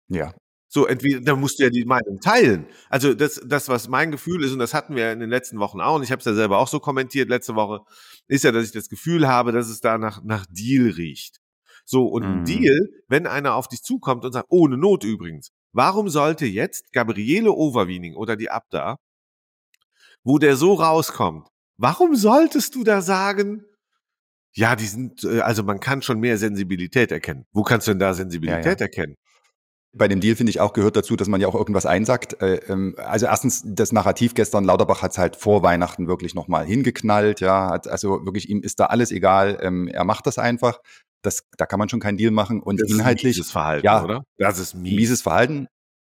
Ja. 0.08 0.32
So, 0.70 0.87
entweder, 0.87 1.20
da 1.23 1.35
musst 1.35 1.58
du 1.58 1.64
ja 1.64 1.70
die 1.70 1.87
Meinung 1.87 2.20
teilen. 2.20 2.67
Also 2.90 3.14
das, 3.14 3.40
das, 3.44 3.69
was 3.69 3.88
mein 3.88 4.11
Gefühl 4.12 4.44
ist, 4.44 4.52
und 4.52 4.58
das 4.58 4.75
hatten 4.75 4.94
wir 4.94 5.05
ja 5.05 5.12
in 5.12 5.19
den 5.20 5.31
letzten 5.31 5.58
Wochen 5.58 5.81
auch, 5.81 5.96
und 5.96 6.02
ich 6.02 6.12
habe 6.12 6.20
es 6.20 6.26
ja 6.26 6.35
selber 6.35 6.58
auch 6.58 6.69
so 6.69 6.79
kommentiert 6.79 7.31
letzte 7.31 7.55
Woche, 7.55 7.81
ist 8.29 8.44
ja, 8.44 8.52
dass 8.52 8.64
ich 8.67 8.73
das 8.73 8.88
Gefühl 8.88 9.26
habe, 9.26 9.50
dass 9.50 9.69
es 9.69 9.81
da 9.81 9.96
nach, 9.99 10.23
nach 10.23 10.44
Deal 10.50 10.90
riecht. 10.90 11.38
So, 11.90 12.05
und 12.06 12.23
ein 12.23 12.40
Mhm. 12.40 12.44
Deal, 12.44 12.88
wenn 13.08 13.26
einer 13.26 13.55
auf 13.55 13.67
dich 13.67 13.82
zukommt 13.82 14.26
und 14.26 14.32
sagt, 14.32 14.49
ohne 14.50 14.76
Not 14.76 15.05
übrigens, 15.05 15.52
warum 15.73 16.11
sollte 16.11 16.44
jetzt 16.44 16.93
Gabriele 16.93 17.50
Overwiening 17.50 18.14
oder 18.14 18.37
die 18.37 18.50
Abda, 18.50 18.99
wo 20.23 20.38
der 20.38 20.56
so 20.56 20.75
rauskommt, 20.75 21.49
warum 21.79 22.14
solltest 22.14 22.75
du 22.75 22.85
da 22.85 23.00
sagen, 23.00 23.64
ja, 24.54 24.76
die 24.76 24.85
sind, 24.85 25.25
äh, 25.25 25.40
also 25.40 25.62
man 25.62 25.80
kann 25.80 26.02
schon 26.02 26.21
mehr 26.21 26.37
Sensibilität 26.37 27.11
erkennen. 27.11 27.47
Wo 27.52 27.62
kannst 27.62 27.87
du 27.87 27.92
denn 27.92 28.00
da 28.00 28.12
Sensibilität 28.12 28.64
Ja, 28.66 28.73
ja. 28.73 28.80
erkennen? 28.80 29.14
Bei 29.97 30.09
dem 30.09 30.21
Deal 30.21 30.37
finde 30.37 30.50
ich 30.50 30.61
auch 30.61 30.75
gehört 30.75 30.97
dazu, 30.97 31.16
dass 31.16 31.28
man 31.28 31.40
ja 31.40 31.49
auch 31.49 31.54
irgendwas 31.54 31.87
einsackt. 31.87 32.42
Äh, 32.42 32.57
ähm, 32.68 32.95
also 32.99 33.25
erstens 33.26 33.62
das 33.64 33.92
Narrativ 33.92 34.35
gestern, 34.35 34.64
Lauterbach 34.64 35.00
hat 35.00 35.12
es 35.12 35.18
halt 35.18 35.37
vor 35.37 35.62
Weihnachten 35.62 36.07
wirklich 36.09 36.35
nochmal 36.35 36.66
hingeknallt, 36.66 37.40
ja, 37.40 37.71
also 37.71 38.26
wirklich 38.26 38.50
ihm 38.50 38.61
ist 38.61 38.78
da 38.80 38.87
alles 38.87 39.11
egal, 39.11 39.59
ähm, 39.62 39.88
er 39.88 40.04
macht 40.04 40.26
das 40.26 40.37
einfach. 40.38 40.80
Das, 41.23 41.45
da 41.57 41.67
kann 41.67 41.79
man 41.79 41.89
schon 41.89 42.01
keinen 42.01 42.17
Deal 42.17 42.31
machen 42.31 42.63
und 42.63 42.81
Das 42.81 42.89
ist 42.89 42.95
inhaltlich 42.95 43.37
mieses 43.37 43.51
Verhalten, 43.51 43.87
ja. 43.87 44.03
oder? 44.03 44.25
Das 44.37 44.59
ist 44.59 44.75
mies. 44.75 44.95
mieses 44.95 45.23
Verhalten. 45.23 45.69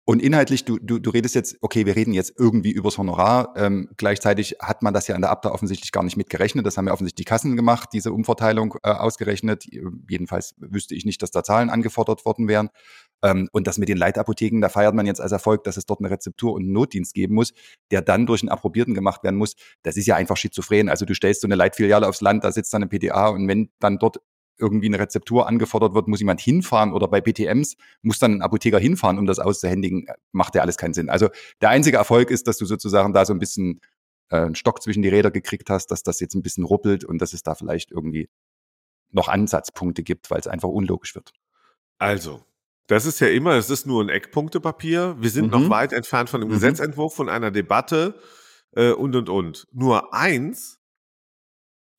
Und 0.10 0.24
inhaltlich, 0.24 0.66
du, 0.66 0.80
du, 0.80 0.98
du 0.98 1.12
redest 1.12 1.36
jetzt, 1.36 1.58
okay, 1.62 1.86
wir 1.86 1.96
reden 1.96 2.16
jetzt 2.16 2.34
irgendwie 2.36 2.72
übers 2.72 2.98
Honorar. 2.98 3.54
Ähm, 3.56 3.90
gleichzeitig 3.96 4.56
hat 4.60 4.82
man 4.82 4.92
das 4.92 5.06
ja 5.06 5.14
in 5.14 5.22
der 5.22 5.30
Abda 5.30 5.52
offensichtlich 5.52 5.92
gar 5.92 6.02
nicht 6.02 6.18
mitgerechnet. 6.18 6.66
Das 6.66 6.80
haben 6.80 6.88
ja 6.88 6.94
offensichtlich 6.94 7.26
die 7.26 7.30
Kassen 7.30 7.56
gemacht, 7.56 7.90
diese 7.94 8.12
Umverteilung 8.12 8.74
äh, 8.82 8.90
ausgerechnet. 8.90 9.66
Jedenfalls 10.10 10.56
wüsste 10.58 10.96
ich 10.96 11.06
nicht, 11.06 11.22
dass 11.22 11.30
da 11.30 11.44
Zahlen 11.44 11.70
angefordert 11.70 12.26
worden 12.26 12.48
wären. 12.48 12.70
Ähm, 13.22 13.50
und 13.52 13.68
das 13.68 13.78
mit 13.78 13.88
den 13.88 13.98
Leitapotheken, 14.00 14.62
da 14.62 14.70
feiert 14.70 14.96
man 14.96 15.06
jetzt 15.06 15.22
als 15.22 15.32
Erfolg, 15.32 15.64
dass 15.64 15.78
es 15.78 15.86
dort 15.86 16.00
eine 16.00 16.10
Rezeptur 16.10 16.54
und 16.54 16.64
einen 16.64 16.72
Notdienst 16.72 17.14
geben 17.14 17.36
muss, 17.36 17.54
der 17.92 18.02
dann 18.02 18.26
durch 18.26 18.42
einen 18.42 18.50
Approbierten 18.50 18.96
gemacht 18.96 19.24
werden 19.24 19.36
muss. 19.36 19.54
Das 19.84 19.96
ist 19.96 20.08
ja 20.08 20.16
einfach 20.16 20.38
schizophren. 20.38 20.90
Also 20.90 21.06
du 21.06 21.14
stellst 21.14 21.42
so 21.42 21.48
eine 21.48 21.54
Leitfiliale 21.54 22.08
aufs 22.08 22.22
Land, 22.22 22.44
da 22.44 22.52
sitzt 22.52 22.74
dann 22.74 22.82
eine 22.82 22.90
PDA 22.90 23.28
und 23.28 23.48
wenn 23.48 23.70
dann 23.80 24.00
dort 24.00 24.18
irgendwie 24.60 24.88
eine 24.88 25.00
Rezeptur 25.00 25.48
angefordert 25.48 25.94
wird, 25.94 26.08
muss 26.08 26.20
jemand 26.20 26.42
hinfahren 26.42 26.94
oder 26.94 27.08
bei 27.08 27.22
PTMs 27.22 27.76
muss 28.02 28.20
dann 28.20 28.36
ein 28.36 28.42
Apotheker 28.42 28.80
hinfahren, 28.80 29.18
um 29.18 29.26
das 29.26 29.40
auszuhändigen, 29.40 30.08
macht 30.32 30.56
ja 30.56 30.62
alles 30.62 30.78
keinen 30.78 30.94
Sinn. 30.94 31.10
Also 31.10 31.30
der 31.62 31.70
einzige 31.70 31.98
Erfolg 31.98 32.30
ist, 32.32 32.48
dass 32.48 32.58
du 32.58 32.66
sozusagen 32.66 33.14
da 33.14 33.26
so 33.26 33.34
ein 33.34 33.40
bisschen 33.40 33.80
äh, 34.30 34.38
einen 34.38 34.56
Stock 34.56 34.82
zwischen 34.82 35.02
die 35.02 35.10
Räder 35.10 35.32
gekriegt 35.32 35.70
hast, 35.70 35.88
dass 35.88 36.04
das 36.04 36.20
jetzt 36.20 36.36
ein 36.36 36.42
bisschen 36.42 36.64
ruppelt 36.64 37.04
und 37.06 37.20
dass 37.22 37.34
es 37.34 37.44
da 37.44 37.56
vielleicht 37.56 37.92
irgendwie 37.92 38.30
noch 39.12 39.28
Ansatzpunkte 39.28 40.04
gibt, 40.04 40.30
weil 40.30 40.40
es 40.40 40.48
einfach 40.48 40.70
unlogisch 40.70 41.16
wird. 41.16 41.32
Also, 41.98 42.44
das 42.88 43.06
ist 43.06 43.20
ja 43.20 43.28
immer, 43.28 43.54
es 43.56 43.70
ist 43.70 43.86
nur 43.88 44.04
ein 44.04 44.10
Eckpunktepapier. 44.10 45.16
Wir 45.20 45.30
sind 45.30 45.46
Mhm. 45.46 45.52
noch 45.64 45.70
weit 45.70 45.94
entfernt 45.94 46.30
von 46.30 46.42
einem 46.42 46.50
Mhm. 46.50 46.56
Gesetzentwurf, 46.56 47.16
von 47.16 47.30
einer 47.30 47.52
Debatte 47.52 48.20
äh, 48.76 48.92
und, 48.92 49.16
und, 49.16 49.30
und. 49.30 49.68
Nur 49.72 50.14
eins, 50.14 50.79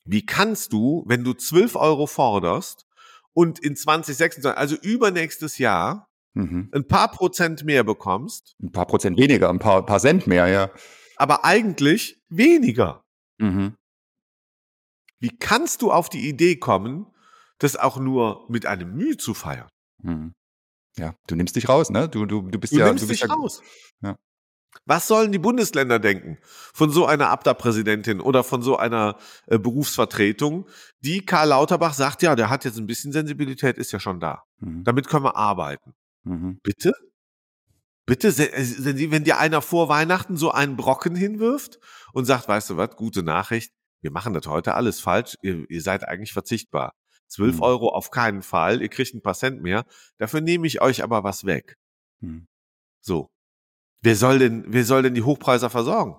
wie 0.05 0.25
kannst 0.25 0.73
du, 0.73 1.05
wenn 1.07 1.25
du 1.25 1.33
12 1.35 1.77
Euro 1.77 2.07
forderst 2.07 2.87
und 3.33 3.59
in 3.59 3.77
2026, 3.77 4.57
also 4.59 4.77
übernächstes 4.77 5.59
Jahr, 5.59 6.07
Mhm. 6.33 6.69
ein 6.73 6.87
paar 6.87 7.11
Prozent 7.11 7.65
mehr 7.65 7.83
bekommst, 7.83 8.55
Ein 8.63 8.71
paar 8.71 8.87
Prozent 8.87 9.19
weniger, 9.19 9.51
ein 9.51 9.59
paar, 9.59 9.85
paar 9.85 9.99
Cent 9.99 10.29
mehr, 10.29 10.47
ja. 10.47 10.71
aber 11.17 11.45
eigentlich 11.45 12.23
weniger. 12.29 13.03
Mhm. 13.39 13.75
Wie 15.19 15.37
kannst 15.37 15.83
du 15.83 15.91
auf 15.91 16.09
die 16.09 16.29
Idee 16.29 16.55
kommen, 16.57 17.07
das 17.59 17.75
auch 17.77 17.99
nur 17.99 18.47
mit 18.49 18.65
einem 18.65 18.95
Mühe 18.95 19.17
zu 19.17 19.35
feiern? 19.35 19.69
Mhm. 20.03 20.33
Ja, 20.97 21.15
du 21.27 21.35
nimmst 21.35 21.57
dich 21.57 21.69
raus, 21.69 21.91
ne? 21.91 22.09
Du, 22.09 22.27
du, 22.27 22.43
du 22.43 22.59
bist 22.61 22.73
Du 22.73 22.79
ja. 22.79 22.87
nimmst 22.87 23.03
du 23.05 23.09
bist 23.09 23.23
dich 23.23 23.29
ja, 23.29 23.35
raus. 23.35 23.61
Ja. 24.01 24.17
Was 24.87 25.07
sollen 25.09 25.33
die 25.33 25.39
Bundesländer 25.39 25.99
denken 25.99 26.39
von 26.43 26.91
so 26.91 27.07
einer 27.07 27.29
Abda-Präsidentin 27.31 28.21
oder 28.21 28.45
von 28.45 28.63
so 28.63 28.77
einer 28.77 29.17
äh, 29.47 29.59
Berufsvertretung, 29.59 30.69
die 31.01 31.25
Karl 31.25 31.49
Lauterbach 31.49 31.95
sagt, 31.95 32.23
ja, 32.23 32.35
der 32.37 32.51
hat 32.51 32.65
jetzt 32.65 32.79
ein 32.79 32.87
bisschen 32.87 33.13
Sensibilität, 33.13 33.79
ist 33.79 33.93
ja 33.93 34.01
schon 34.01 34.21
da. 34.21 34.43
Mhm. 34.59 34.85
Damit 34.85 35.09
können 35.09 35.25
wir 35.25 35.37
arbeiten. 35.37 35.95
Mhm. 36.25 36.61
Bitte? 36.63 36.93
Bitte, 38.07 38.29
äh, 38.29 39.11
wenn 39.11 39.25
dir 39.25 39.39
einer 39.39 39.63
vor 39.63 39.89
Weihnachten 39.89 40.37
so 40.37 40.51
einen 40.51 40.77
Brocken 40.77 41.15
hinwirft 41.15 41.79
und 42.13 42.25
sagt, 42.25 42.49
weißt 42.49 42.71
du 42.71 42.77
was, 42.77 42.97
gute 42.97 43.23
Nachricht, 43.23 43.73
wir 44.01 44.11
machen 44.11 44.35
das 44.35 44.47
heute 44.47 44.75
alles 44.75 45.01
falsch, 45.01 45.37
ihr, 45.43 45.69
ihr 45.69 45.83
seid 45.83 46.09
eigentlich 46.09 46.33
verzichtbar. 46.33 46.95
12 47.29 47.57
Mhm. 47.57 47.63
Euro 47.63 47.89
auf 47.91 48.11
keinen 48.11 48.43
Fall, 48.43 48.83
ihr 48.83 48.89
kriegt 48.89 49.15
ein 49.15 49.23
paar 49.23 49.35
Cent 49.35 49.63
mehr, 49.63 49.85
dafür 50.19 50.41
nehme 50.41 50.67
ich 50.67 50.81
euch 50.81 51.05
aber 51.05 51.23
was 51.23 51.45
weg. 51.45 51.77
Mhm. 52.21 52.49
So. 53.01 53.31
Wer 54.03 54.17
soll 54.17 54.39
denn, 54.39 54.65
wer 54.69 54.85
soll 54.85 55.03
denn 55.03 55.15
die 55.15 55.23
Hochpreiser 55.23 55.71
versorgen? 55.71 56.17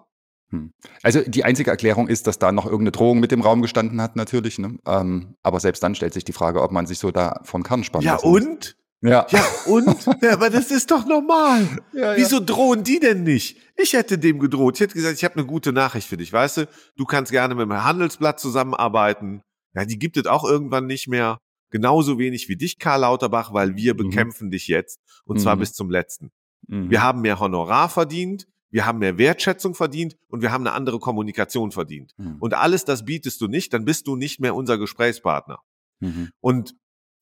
Also 1.02 1.22
die 1.26 1.46
einzige 1.46 1.72
Erklärung 1.72 2.10
ist, 2.10 2.28
dass 2.28 2.38
da 2.38 2.52
noch 2.52 2.66
irgendeine 2.66 2.92
Drohung 2.92 3.22
mit 3.22 3.32
dem 3.32 3.40
Raum 3.42 3.62
gestanden 3.62 4.02
hat, 4.02 4.18
natürlich. 4.18 4.60
Ne? 4.60 4.78
Ähm, 4.86 5.36
aber 5.44 5.62
selbst 5.62 5.82
dann 5.82 5.96
stellt 5.96 6.14
sich 6.14 6.26
die 6.26 6.34
Frage, 6.34 6.62
ob 6.62 6.72
man 6.72 6.86
sich 6.86 7.00
so 7.00 7.10
da 7.12 7.40
von 7.44 7.64
Karren 7.64 7.86
spannen 7.86 8.06
Ja 8.06 8.18
und? 8.18 8.76
Ja. 9.02 9.26
Ja 9.30 9.46
und? 9.66 10.06
ja, 10.22 10.34
aber 10.34 10.50
das 10.50 10.70
ist 10.70 10.92
doch 10.92 11.06
normal. 11.06 11.80
Ja, 11.94 12.12
ja. 12.12 12.18
Wieso 12.18 12.42
drohen 12.42 12.84
die 12.84 13.00
denn 13.00 13.24
nicht? 13.24 13.58
Ich 13.78 13.94
hätte 13.94 14.18
dem 14.18 14.40
gedroht. 14.40 14.76
Ich 14.76 14.82
hätte 14.82 14.94
gesagt, 14.94 15.16
ich 15.16 15.24
habe 15.24 15.36
eine 15.36 15.46
gute 15.46 15.72
Nachricht 15.72 16.08
für 16.10 16.18
dich. 16.18 16.34
Weißt 16.34 16.58
du, 16.58 16.68
du 16.98 17.06
kannst 17.06 17.32
gerne 17.32 17.56
mit 17.56 17.64
dem 17.64 17.84
Handelsblatt 17.84 18.40
zusammenarbeiten. 18.40 19.42
Ja, 19.74 19.86
die 19.86 19.98
gibt 19.98 20.18
es 20.18 20.26
auch 20.26 20.44
irgendwann 20.44 20.86
nicht 20.86 21.08
mehr. 21.08 21.38
Genauso 21.72 22.20
wenig 22.20 22.50
wie 22.50 22.58
dich, 22.58 22.78
Karl 22.78 23.00
Lauterbach, 23.02 23.54
weil 23.54 23.78
wir 23.78 23.94
Mhm. 23.94 23.98
bekämpfen 24.10 24.52
dich 24.52 24.68
jetzt. 24.68 25.00
Und 25.24 25.40
zwar 25.40 25.56
Mhm. 25.56 25.62
bis 25.62 25.72
zum 25.74 25.90
letzten. 25.90 26.30
Mhm. 26.68 26.89
Wir 26.89 27.01
haben 27.01 27.22
mehr 27.22 27.39
Honorar 27.39 27.89
verdient, 27.89 28.48
wir 28.70 28.86
haben 28.86 29.00
mehr 29.00 29.18
Wertschätzung 29.18 29.75
verdient 29.75 30.15
und 30.27 30.41
wir 30.41 30.51
haben 30.51 30.65
eine 30.65 30.75
andere 30.75 31.00
Kommunikation 31.00 31.72
verdient. 31.72 32.13
Mhm. 32.18 32.38
Und 32.39 32.53
alles 32.53 32.86
das 32.86 33.03
bietest 33.06 33.41
du 33.41 33.48
nicht, 33.48 33.74
dann 33.74 33.86
bist 33.86 34.08
du 34.08 34.15
nicht 34.15 34.39
mehr 34.39 34.56
unser 34.56 34.77
Gesprächspartner. 34.77 35.60
Mhm. 36.00 36.30
Und, 36.39 36.74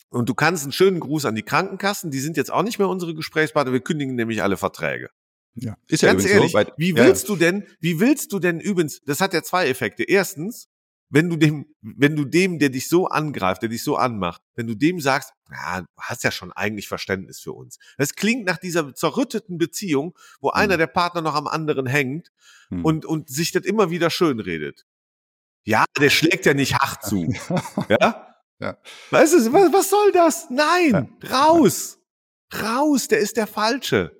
und 0.09 0.29
du 0.29 0.33
kannst 0.35 0.63
einen 0.63 0.71
schönen 0.71 0.99
Gruß 0.99 1.25
an 1.25 1.35
die 1.35 1.43
Krankenkassen, 1.43 2.11
die 2.11 2.19
sind 2.19 2.37
jetzt 2.37 2.51
auch 2.51 2.63
nicht 2.63 2.79
mehr 2.79 2.87
unsere 2.87 3.15
Gesprächspartner, 3.15 3.73
wir 3.73 3.81
kündigen 3.81 4.15
nämlich 4.15 4.43
alle 4.43 4.57
Verträge. 4.57 5.09
Ja. 5.55 5.75
Ist 5.87 6.03
ja 6.03 6.11
Ganz 6.11 6.25
ehrlich, 6.25 6.51
so. 6.51 6.57
weil- 6.57 6.71
wie 6.77 6.91
ja, 6.91 6.97
willst 7.05 7.27
du 7.29 7.35
denn, 7.35 7.65
wie 7.79 7.99
willst 7.99 8.31
du 8.31 8.39
denn 8.39 8.59
übrigens, 8.59 9.01
das 9.05 9.19
hat 9.19 9.33
ja 9.33 9.41
zwei 9.41 9.67
Effekte. 9.67 10.03
Erstens, 10.03 10.67
wenn 11.09 11.29
du 11.29 11.35
dem, 11.35 11.65
wenn 11.81 12.15
du 12.15 12.25
dem, 12.25 12.59
der 12.59 12.69
dich 12.69 12.87
so 12.87 13.07
angreift, 13.07 13.61
der 13.61 13.69
dich 13.69 13.83
so 13.83 13.95
anmacht, 13.97 14.41
wenn 14.55 14.67
du 14.67 14.75
dem 14.75 14.99
sagst, 14.99 15.33
ja, 15.51 15.81
du 15.81 15.87
hast 15.99 16.23
ja 16.23 16.31
schon 16.31 16.51
eigentlich 16.51 16.87
Verständnis 16.87 17.39
für 17.39 17.53
uns. 17.53 17.79
Das 17.97 18.13
klingt 18.13 18.45
nach 18.45 18.57
dieser 18.57 18.93
zerrütteten 18.93 19.57
Beziehung, 19.57 20.15
wo 20.39 20.49
einer 20.51 20.77
der 20.77 20.87
Partner 20.87 21.21
noch 21.21 21.35
am 21.35 21.47
anderen 21.47 21.85
hängt 21.87 22.31
Mhm. 22.71 22.85
und, 22.85 23.05
und 23.05 23.29
sich 23.29 23.51
das 23.51 23.63
immer 23.65 23.89
wieder 23.89 24.11
schön 24.11 24.39
redet. 24.39 24.85
Ja, 25.65 25.85
der 25.99 26.09
schlägt 26.11 26.45
ja 26.45 26.53
nicht 26.53 26.75
hart 26.75 27.03
zu. 27.03 27.33
ja? 27.89 28.35
Ja. 28.59 28.77
Weißt 29.09 29.33
du, 29.33 29.53
was, 29.53 29.73
was 29.73 29.89
soll 29.89 30.11
das? 30.11 30.49
Nein, 30.49 31.17
raus. 31.31 31.97
Raus, 32.61 33.07
der 33.07 33.19
ist 33.19 33.37
der 33.37 33.47
Falsche. 33.47 34.18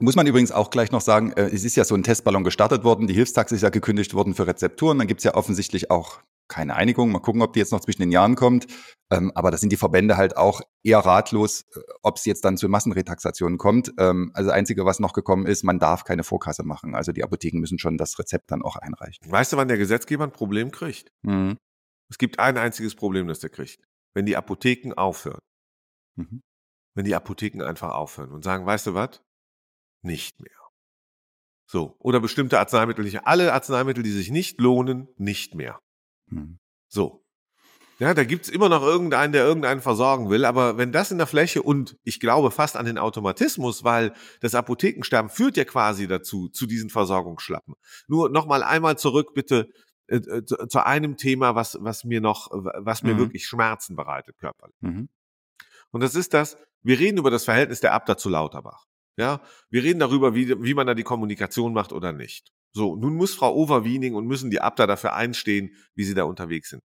Muss 0.00 0.16
man 0.16 0.26
übrigens 0.26 0.52
auch 0.52 0.70
gleich 0.70 0.92
noch 0.92 1.00
sagen, 1.00 1.32
äh, 1.32 1.46
es 1.46 1.64
ist 1.64 1.76
ja 1.76 1.84
so 1.84 1.94
ein 1.94 2.02
Testballon 2.02 2.44
gestartet 2.44 2.84
worden, 2.84 3.06
die 3.06 3.14
Hilfstaxe 3.14 3.54
ist 3.54 3.62
ja 3.62 3.70
gekündigt 3.70 4.14
worden 4.14 4.34
für 4.34 4.46
Rezepturen, 4.46 4.98
dann 4.98 5.08
gibt's 5.08 5.24
ja 5.24 5.34
offensichtlich 5.34 5.90
auch 5.90 6.20
keine 6.48 6.76
Einigung. 6.76 7.12
Mal 7.12 7.20
gucken, 7.20 7.42
ob 7.42 7.52
die 7.52 7.60
jetzt 7.60 7.72
noch 7.72 7.80
zwischen 7.80 8.02
den 8.02 8.10
Jahren 8.10 8.34
kommt. 8.34 8.66
Ähm, 9.10 9.30
aber 9.34 9.50
da 9.50 9.58
sind 9.58 9.70
die 9.70 9.76
Verbände 9.76 10.16
halt 10.16 10.36
auch 10.36 10.60
eher 10.82 10.98
ratlos, 10.98 11.64
äh, 11.74 11.80
ob 12.02 12.16
es 12.16 12.24
jetzt 12.24 12.44
dann 12.44 12.56
zu 12.56 12.68
Massenretaxationen 12.68 13.58
kommt. 13.58 13.92
Ähm, 13.98 14.30
also 14.34 14.50
Einzige, 14.50 14.84
was 14.84 14.98
noch 14.98 15.12
gekommen 15.12 15.46
ist, 15.46 15.62
man 15.62 15.78
darf 15.78 16.04
keine 16.04 16.24
Vorkasse 16.24 16.64
machen. 16.64 16.94
Also 16.94 17.12
die 17.12 17.22
Apotheken 17.22 17.58
müssen 17.60 17.78
schon 17.78 17.98
das 17.98 18.18
Rezept 18.18 18.50
dann 18.50 18.62
auch 18.62 18.76
einreichen. 18.76 19.30
Weißt 19.30 19.52
du, 19.52 19.56
wann 19.56 19.68
der 19.68 19.78
Gesetzgeber 19.78 20.24
ein 20.24 20.32
Problem 20.32 20.70
kriegt? 20.70 21.12
Mhm. 21.22 21.58
Es 22.10 22.18
gibt 22.18 22.38
ein 22.38 22.56
einziges 22.56 22.94
Problem, 22.94 23.28
das 23.28 23.40
der 23.40 23.50
kriegt. 23.50 23.80
Wenn 24.14 24.26
die 24.26 24.36
Apotheken 24.36 24.94
aufhören. 24.94 25.40
Mhm. 26.16 26.40
Wenn 26.94 27.04
die 27.04 27.14
Apotheken 27.14 27.62
einfach 27.62 27.92
aufhören 27.92 28.32
und 28.32 28.42
sagen, 28.42 28.66
weißt 28.66 28.86
du 28.86 28.94
was? 28.94 29.22
Nicht 30.08 30.40
mehr. 30.40 30.50
So. 31.66 31.96
Oder 31.98 32.18
bestimmte 32.20 32.58
Arzneimittel 32.58 33.04
nicht. 33.04 33.26
Alle 33.26 33.52
Arzneimittel, 33.52 34.02
die 34.02 34.10
sich 34.10 34.30
nicht 34.30 34.58
lohnen, 34.60 35.08
nicht 35.16 35.54
mehr. 35.54 35.78
Mhm. 36.30 36.58
So. 36.88 37.22
Ja, 37.98 38.14
da 38.14 38.24
gibt's 38.24 38.48
immer 38.48 38.68
noch 38.68 38.82
irgendeinen, 38.82 39.32
der 39.32 39.44
irgendeinen 39.44 39.80
versorgen 39.82 40.30
will, 40.30 40.44
aber 40.44 40.78
wenn 40.78 40.92
das 40.92 41.10
in 41.10 41.18
der 41.18 41.26
Fläche 41.26 41.62
und 41.62 41.96
ich 42.04 42.20
glaube 42.20 42.50
fast 42.52 42.76
an 42.76 42.86
den 42.86 42.96
Automatismus, 42.96 43.82
weil 43.82 44.14
das 44.40 44.54
Apothekensterben 44.54 45.28
führt 45.30 45.56
ja 45.56 45.64
quasi 45.64 46.06
dazu, 46.06 46.48
zu 46.48 46.66
diesen 46.66 46.90
Versorgungsschlappen. 46.90 47.74
Nur 48.06 48.30
nochmal 48.30 48.62
einmal 48.62 48.96
zurück 48.96 49.34
bitte 49.34 49.68
äh, 50.06 50.16
äh, 50.16 50.44
zu, 50.44 50.56
zu 50.68 50.86
einem 50.86 51.16
Thema, 51.16 51.54
was, 51.54 51.76
was 51.80 52.04
mir 52.04 52.20
noch, 52.20 52.48
was 52.52 53.02
mir 53.02 53.14
Mhm. 53.14 53.18
wirklich 53.18 53.46
Schmerzen 53.46 53.96
bereitet 53.96 54.38
körperlich. 54.38 54.76
Mhm. 54.80 55.08
Und 55.90 56.00
das 56.00 56.14
ist 56.14 56.32
das, 56.32 56.56
wir 56.82 56.98
reden 56.98 57.18
über 57.18 57.30
das 57.30 57.44
Verhältnis 57.44 57.80
der 57.80 57.92
Abda 57.94 58.16
zu 58.16 58.28
Lauterbach. 58.28 58.86
Ja, 59.18 59.42
wir 59.68 59.82
reden 59.82 59.98
darüber, 59.98 60.36
wie, 60.36 60.62
wie 60.62 60.74
man 60.74 60.86
da 60.86 60.94
die 60.94 61.02
Kommunikation 61.02 61.74
macht 61.74 61.92
oder 61.92 62.12
nicht. 62.12 62.52
So, 62.72 62.94
nun 62.94 63.16
muss 63.16 63.34
Frau 63.34 63.52
Overwiening 63.52 64.14
und 64.14 64.26
müssen 64.26 64.48
die 64.48 64.60
Abda 64.60 64.86
dafür 64.86 65.14
einstehen, 65.14 65.74
wie 65.96 66.04
sie 66.04 66.14
da 66.14 66.22
unterwegs 66.22 66.70
sind. 66.70 66.84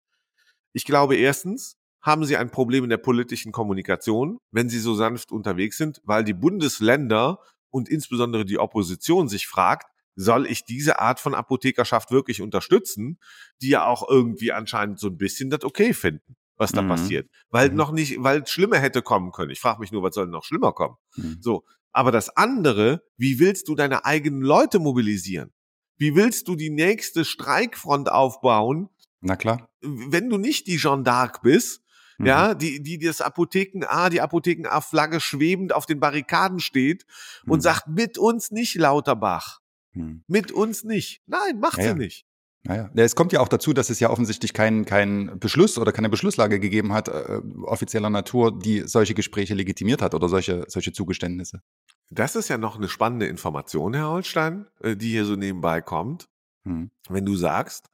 Ich 0.73 0.85
glaube, 0.85 1.17
erstens 1.17 1.77
haben 2.01 2.25
sie 2.25 2.37
ein 2.37 2.53
Problem 2.53 2.85
in 2.85 2.91
der 2.91 2.99
politischen 2.99 3.51
Kommunikation, 3.51 4.39
wenn 4.53 4.69
sie 4.69 4.79
so 4.79 4.95
sanft 4.95 5.33
unterwegs 5.33 5.77
sind, 5.77 6.01
weil 6.05 6.23
die 6.23 6.33
Bundesländer 6.33 7.41
und 7.69 7.89
insbesondere 7.89 8.45
die 8.45 8.59
Opposition 8.59 9.29
sich 9.29 9.49
fragt, 9.49 9.89
soll 10.15 10.47
ich 10.47 10.65
diese 10.65 11.01
Art 11.01 11.19
von 11.19 11.35
Apothekerschaft 11.35 12.13
wirklich 12.13 12.43
unterstützen, 12.43 13.19
die 13.61 13.71
ja 13.71 13.87
auch 13.87 14.09
irgendwie 14.09 14.53
anscheinend 14.53 15.01
so 15.01 15.09
ein 15.09 15.17
bisschen 15.17 15.51
das 15.51 15.65
okay 15.65 15.95
finden, 15.95 16.37
was 16.61 16.73
da 16.73 16.83
Mhm. 16.83 16.88
passiert. 16.88 17.31
Weil 17.50 17.71
Mhm. 17.71 17.76
noch 17.76 17.90
nicht, 17.93 18.23
weil 18.23 18.43
es 18.43 18.50
schlimmer 18.50 18.79
hätte 18.79 19.02
kommen 19.02 19.33
können. 19.33 19.50
Ich 19.50 19.61
frage 19.61 19.81
mich 19.81 19.90
nur, 19.90 20.02
was 20.02 20.14
soll 20.14 20.26
noch 20.29 20.45
schlimmer 20.45 20.73
kommen? 20.73 20.97
Mhm. 21.17 21.38
So. 21.40 21.64
Aber 21.93 22.12
das 22.12 22.37
andere, 22.37 23.02
wie 23.17 23.40
willst 23.40 23.67
du 23.67 23.75
deine 23.75 24.05
eigenen 24.05 24.43
Leute 24.43 24.79
mobilisieren? 24.79 25.52
Wie 25.97 26.14
willst 26.14 26.47
du 26.47 26.55
die 26.55 26.71
nächste 26.71 27.25
Streikfront 27.25 28.11
aufbauen, 28.12 28.88
Na 29.21 29.37
klar. 29.37 29.69
wenn 29.81 30.31
du 30.31 30.38
nicht 30.38 30.67
die 30.69 30.76
Jeanne 30.76 31.02
d'Arc 31.02 31.40
bist, 31.43 31.83
Mhm. 32.19 32.26
ja, 32.26 32.55
die, 32.55 32.83
die 32.83 32.99
das 32.99 33.21
Apotheken 33.23 33.85
A, 33.88 34.09
die 34.11 34.21
Apotheken 34.21 34.67
A-Flagge 34.69 35.21
schwebend 35.21 35.73
auf 35.75 35.87
den 35.87 35.99
Barrikaden 36.00 36.61
steht 36.61 37.05
und 37.47 37.59
Mhm. 37.59 37.62
sagt, 37.62 37.88
mit 37.88 38.19
uns 38.19 38.50
nicht, 38.50 38.75
Lauterbach. 38.76 39.61
Mhm. 39.95 40.23
Mit 40.29 40.52
uns 40.52 40.85
nicht. 40.85 41.23
Nein, 41.26 41.59
macht 41.59 41.79
Ja, 41.79 41.83
sie 41.85 41.88
ja. 41.88 41.95
nicht. 41.95 42.25
Naja, 42.62 42.90
es 42.95 43.17
kommt 43.17 43.33
ja 43.33 43.40
auch 43.40 43.49
dazu, 43.49 43.73
dass 43.73 43.88
es 43.88 44.00
ja 44.00 44.11
offensichtlich 44.11 44.52
keinen 44.52 44.85
keinen 44.85 45.38
Beschluss 45.38 45.79
oder 45.79 45.93
keine 45.93 46.11
Beschlusslage 46.11 46.61
gegeben 46.61 46.93
hat, 46.93 47.09
äh, 47.09 47.40
offizieller 47.62 48.11
Natur, 48.11 48.59
die 48.59 48.81
solche 48.87 49.14
Gespräche 49.14 49.55
legitimiert 49.55 50.02
hat 50.02 50.14
oder 50.14 50.29
solche, 50.29 50.64
solche 50.69 50.93
Zugeständnisse. 50.93 51.62
Das 52.11 52.37
ist 52.37 52.49
ja 52.49 52.59
noch 52.59 52.76
eine 52.76 52.88
spannende 52.88 53.26
Information, 53.26 53.95
Herr 53.95 54.11
Holstein, 54.11 54.67
äh, 54.83 54.95
die 54.95 55.11
hier 55.11 55.25
so 55.25 55.37
nebenbei 55.37 55.81
kommt. 55.81 56.29
Hm. 56.67 56.90
wenn 57.09 57.25
du 57.25 57.37
sagst, 57.37 57.88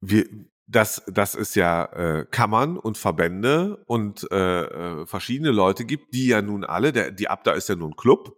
wir, 0.00 0.24
dass, 0.68 1.02
dass 1.08 1.34
es 1.34 1.54
ja 1.56 1.84
äh, 1.86 2.26
Kammern 2.30 2.76
und 2.76 2.98
Verbände 2.98 3.82
und 3.86 4.30
äh, 4.30 4.62
äh, 4.62 5.06
verschiedene 5.06 5.50
Leute 5.50 5.84
gibt, 5.84 6.14
die 6.14 6.28
ja 6.28 6.42
nun 6.42 6.64
alle, 6.64 6.92
der, 6.92 7.10
die 7.10 7.28
Abda 7.28 7.52
ist 7.52 7.68
ja 7.68 7.74
nun 7.74 7.96
Club, 7.96 8.36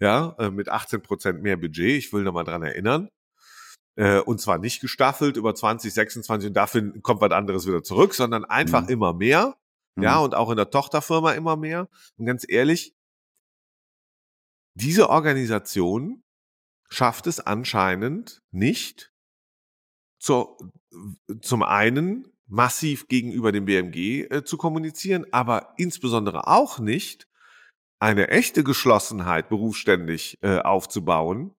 ja, 0.00 0.34
äh, 0.38 0.50
mit 0.50 0.68
18 0.68 1.02
Prozent 1.02 1.42
mehr 1.42 1.56
Budget, 1.56 1.98
ich 1.98 2.12
will 2.12 2.24
nochmal 2.24 2.44
dran 2.44 2.62
erinnern. 2.62 3.08
Äh, 3.98 4.20
und 4.20 4.40
zwar 4.40 4.58
nicht 4.58 4.80
gestaffelt 4.80 5.36
über 5.36 5.56
2026 5.56 6.48
und 6.48 6.54
dafür 6.54 6.92
kommt 7.02 7.20
was 7.20 7.32
anderes 7.32 7.66
wieder 7.66 7.82
zurück, 7.82 8.14
sondern 8.14 8.44
einfach 8.44 8.82
Mhm. 8.84 8.88
immer 8.90 9.12
mehr. 9.12 9.56
Mhm. 9.96 10.04
Ja, 10.04 10.18
und 10.20 10.36
auch 10.36 10.50
in 10.50 10.56
der 10.56 10.70
Tochterfirma 10.70 11.32
immer 11.32 11.56
mehr. 11.56 11.88
Und 12.16 12.26
ganz 12.26 12.44
ehrlich, 12.48 12.94
diese 14.74 15.10
Organisation 15.10 16.22
schafft 16.88 17.26
es 17.26 17.40
anscheinend 17.40 18.40
nicht, 18.52 19.12
zur, 20.20 20.56
zum 21.42 21.62
einen 21.64 22.28
massiv 22.46 23.08
gegenüber 23.08 23.50
dem 23.52 23.64
BMG 23.66 24.26
äh, 24.30 24.44
zu 24.44 24.56
kommunizieren, 24.56 25.26
aber 25.32 25.74
insbesondere 25.76 26.46
auch 26.46 26.78
nicht 26.78 27.28
eine 28.00 28.28
echte 28.28 28.62
Geschlossenheit 28.62 29.48
berufsständig 29.48 30.38
äh, 30.42 30.58
aufzubauen, 30.58 31.54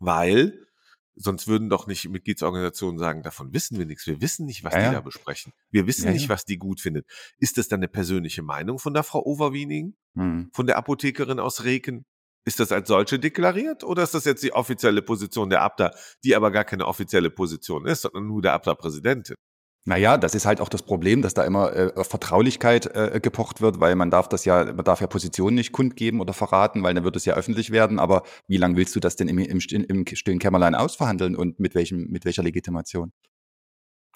weil 0.00 0.66
Sonst 1.14 1.46
würden 1.46 1.68
doch 1.68 1.86
nicht 1.86 2.08
Mitgliedsorganisationen 2.08 2.98
sagen, 2.98 3.22
davon 3.22 3.52
wissen 3.52 3.78
wir 3.78 3.84
nichts. 3.86 4.06
Wir 4.06 4.20
wissen 4.20 4.46
nicht, 4.46 4.64
was 4.64 4.74
Ja, 4.74 4.88
die 4.88 4.94
da 4.94 5.00
besprechen. 5.00 5.52
Wir 5.70 5.86
wissen 5.86 6.06
Ja, 6.06 6.12
nicht, 6.12 6.28
was 6.28 6.44
die 6.44 6.56
gut 6.56 6.80
findet. 6.80 7.06
Ist 7.38 7.58
das 7.58 7.68
dann 7.68 7.80
eine 7.80 7.88
persönliche 7.88 8.42
Meinung 8.42 8.78
von 8.78 8.94
der 8.94 9.02
Frau 9.02 9.22
Overwiening, 9.24 9.94
Hm. 10.16 10.50
von 10.52 10.66
der 10.66 10.76
Apothekerin 10.78 11.38
aus 11.38 11.64
Reken? 11.64 12.04
Ist 12.44 12.58
das 12.58 12.72
als 12.72 12.88
solche 12.88 13.18
deklariert 13.20 13.84
oder 13.84 14.02
ist 14.02 14.14
das 14.14 14.24
jetzt 14.24 14.42
die 14.42 14.52
offizielle 14.52 15.00
Position 15.02 15.48
der 15.48 15.62
Abda, 15.62 15.94
die 16.24 16.34
aber 16.34 16.50
gar 16.50 16.64
keine 16.64 16.86
offizielle 16.86 17.30
Position 17.30 17.86
ist, 17.86 18.02
sondern 18.02 18.26
nur 18.26 18.42
der 18.42 18.54
Abda-Präsidentin? 18.54 19.36
Naja, 19.84 20.16
das 20.16 20.36
ist 20.36 20.46
halt 20.46 20.60
auch 20.60 20.68
das 20.68 20.82
Problem, 20.82 21.22
dass 21.22 21.34
da 21.34 21.42
immer 21.42 21.74
äh, 21.74 21.92
auf 21.96 22.06
Vertraulichkeit 22.06 22.86
äh, 22.94 23.18
gepocht 23.20 23.60
wird, 23.60 23.80
weil 23.80 23.96
man 23.96 24.12
darf 24.12 24.28
das 24.28 24.44
ja, 24.44 24.64
man 24.64 24.84
darf 24.84 25.00
ja 25.00 25.08
Positionen 25.08 25.56
nicht 25.56 25.72
kundgeben 25.72 26.20
oder 26.20 26.32
verraten, 26.32 26.84
weil 26.84 26.94
dann 26.94 27.02
wird 27.02 27.16
es 27.16 27.24
ja 27.24 27.34
öffentlich 27.34 27.70
werden. 27.72 27.98
Aber 27.98 28.22
wie 28.46 28.58
lange 28.58 28.76
willst 28.76 28.94
du 28.94 29.00
das 29.00 29.16
denn 29.16 29.26
im, 29.26 29.38
im, 29.38 29.58
im 29.58 30.06
stillen 30.06 30.38
Kämmerlein 30.38 30.76
ausverhandeln 30.76 31.34
und 31.34 31.58
mit 31.58 31.74
welchem, 31.74 32.06
mit 32.10 32.24
welcher 32.24 32.44
Legitimation? 32.44 33.12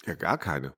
Ja, 0.06 0.14
gar 0.14 0.38
keine. 0.38 0.74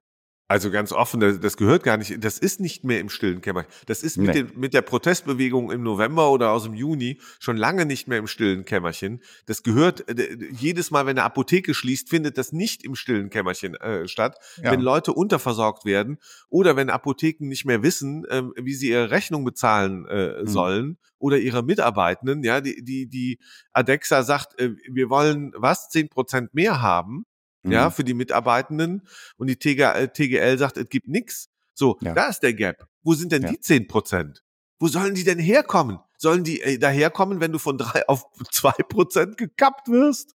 Also 0.50 0.70
ganz 0.70 0.92
offen, 0.92 1.20
das, 1.20 1.40
das 1.40 1.58
gehört 1.58 1.82
gar 1.82 1.98
nicht, 1.98 2.24
das 2.24 2.38
ist 2.38 2.58
nicht 2.58 2.82
mehr 2.82 3.00
im 3.00 3.10
stillen 3.10 3.42
Kämmerchen. 3.42 3.70
Das 3.84 4.02
ist 4.02 4.16
mit, 4.16 4.28
Nee. 4.28 4.44
den, 4.44 4.58
mit 4.58 4.72
der 4.72 4.80
Protestbewegung 4.80 5.70
im 5.70 5.82
November 5.82 6.30
oder 6.30 6.52
aus 6.52 6.62
dem 6.64 6.72
Juni 6.72 7.20
schon 7.38 7.58
lange 7.58 7.84
nicht 7.84 8.08
mehr 8.08 8.16
im 8.16 8.26
stillen 8.26 8.64
Kämmerchen. 8.64 9.22
Das 9.44 9.62
gehört, 9.62 10.08
äh, 10.08 10.38
jedes 10.50 10.90
Mal, 10.90 11.04
wenn 11.04 11.18
eine 11.18 11.24
Apotheke 11.24 11.74
schließt, 11.74 12.08
findet 12.08 12.38
das 12.38 12.52
nicht 12.52 12.82
im 12.82 12.94
stillen 12.94 13.28
Kämmerchen 13.28 13.74
äh, 13.74 14.08
statt. 14.08 14.38
Ja. 14.62 14.72
Wenn 14.72 14.80
Leute 14.80 15.12
unterversorgt 15.12 15.84
werden 15.84 16.16
oder 16.48 16.76
wenn 16.76 16.88
Apotheken 16.88 17.46
nicht 17.46 17.66
mehr 17.66 17.82
wissen, 17.82 18.24
ähm, 18.30 18.54
wie 18.56 18.72
sie 18.74 18.88
ihre 18.88 19.10
Rechnung 19.10 19.44
bezahlen 19.44 20.06
äh, 20.06 20.42
Mhm. 20.42 20.46
sollen 20.48 20.98
oder 21.18 21.36
ihre 21.36 21.62
Mitarbeitenden, 21.62 22.42
ja, 22.42 22.62
die, 22.62 22.82
die, 22.82 23.06
die 23.06 23.38
Adexa 23.74 24.22
sagt, 24.22 24.58
äh, 24.58 24.70
wir 24.90 25.10
wollen 25.10 25.52
was, 25.56 25.90
zehn 25.90 26.08
Prozent 26.08 26.54
mehr 26.54 26.80
haben 26.80 27.26
ja, 27.64 27.86
Mhm. 27.88 27.92
für 27.92 28.04
die 28.04 28.14
Mitarbeitenden 28.14 29.06
und 29.36 29.46
die 29.48 29.56
TGL, 29.56 30.08
TGL 30.08 30.58
sagt, 30.58 30.76
es 30.76 30.88
gibt 30.88 31.08
nix. 31.08 31.48
So, 31.74 31.96
Ja. 32.00 32.14
da 32.14 32.28
ist 32.28 32.40
der 32.40 32.54
Gap. 32.54 32.86
Wo 33.02 33.14
sind 33.14 33.32
denn 33.32 33.42
Ja. 33.42 33.50
die 33.50 33.60
10 33.60 33.86
Prozent? 33.86 34.42
Wo 34.80 34.88
sollen 34.88 35.14
die 35.14 35.24
denn 35.24 35.38
herkommen? 35.38 35.98
Sollen 36.18 36.44
die 36.44 36.60
äh, 36.60 36.78
daherkommen, 36.78 37.40
wenn 37.40 37.52
du 37.52 37.58
von 37.58 37.78
drei 37.78 38.02
auf 38.08 38.24
zwei 38.50 38.72
Prozent 38.88 39.36
gekappt 39.36 39.88
wirst? 39.88 40.34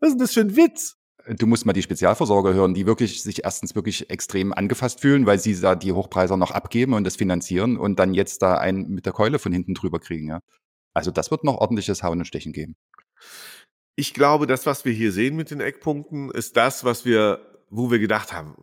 Was 0.00 0.08
ist 0.10 0.14
denn 0.14 0.18
das 0.20 0.32
für 0.32 0.40
ein 0.40 0.56
Witz? 0.56 0.96
Du 1.38 1.46
musst 1.46 1.66
mal 1.66 1.74
die 1.74 1.82
Spezialversorger 1.82 2.54
hören, 2.54 2.72
die 2.72 2.86
wirklich 2.86 3.22
sich 3.22 3.44
erstens 3.44 3.74
wirklich 3.74 4.08
extrem 4.08 4.54
angefasst 4.54 5.00
fühlen, 5.00 5.26
weil 5.26 5.38
sie 5.38 5.58
da 5.60 5.74
die 5.74 5.92
Hochpreise 5.92 6.36
noch 6.38 6.50
abgeben 6.50 6.94
und 6.94 7.04
das 7.04 7.16
finanzieren 7.16 7.76
und 7.76 7.98
dann 7.98 8.14
jetzt 8.14 8.40
da 8.40 8.56
einen 8.56 8.88
mit 8.88 9.04
der 9.04 9.12
Keule 9.12 9.38
von 9.38 9.52
hinten 9.52 9.74
drüber 9.74 10.00
kriegen, 10.00 10.28
ja. 10.28 10.40
Also 10.94 11.10
das 11.10 11.30
wird 11.30 11.44
noch 11.44 11.58
ordentliches 11.58 12.02
Hauen 12.02 12.20
und 12.20 12.24
Stechen 12.24 12.52
geben. 12.54 12.74
Ich 13.96 14.14
glaube, 14.14 14.46
das, 14.46 14.66
was 14.66 14.84
wir 14.84 14.92
hier 14.92 15.12
sehen 15.12 15.36
mit 15.36 15.50
den 15.50 15.60
Eckpunkten, 15.60 16.30
ist 16.30 16.56
das, 16.56 16.84
was 16.84 17.04
wir, 17.04 17.40
wo 17.68 17.90
wir 17.90 17.98
gedacht 17.98 18.32
haben. 18.32 18.54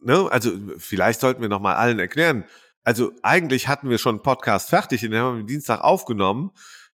Ne? 0.00 0.28
Also 0.30 0.52
vielleicht 0.78 1.20
sollten 1.20 1.42
wir 1.42 1.48
noch 1.48 1.60
mal 1.60 1.74
allen 1.76 1.98
erklären. 1.98 2.44
Also 2.84 3.12
eigentlich 3.22 3.68
hatten 3.68 3.90
wir 3.90 3.98
schon 3.98 4.16
einen 4.16 4.22
Podcast 4.22 4.70
fertig, 4.70 5.00
den 5.02 5.14
haben 5.14 5.36
wir 5.36 5.40
am 5.42 5.46
Dienstag 5.46 5.80
aufgenommen. 5.82 6.52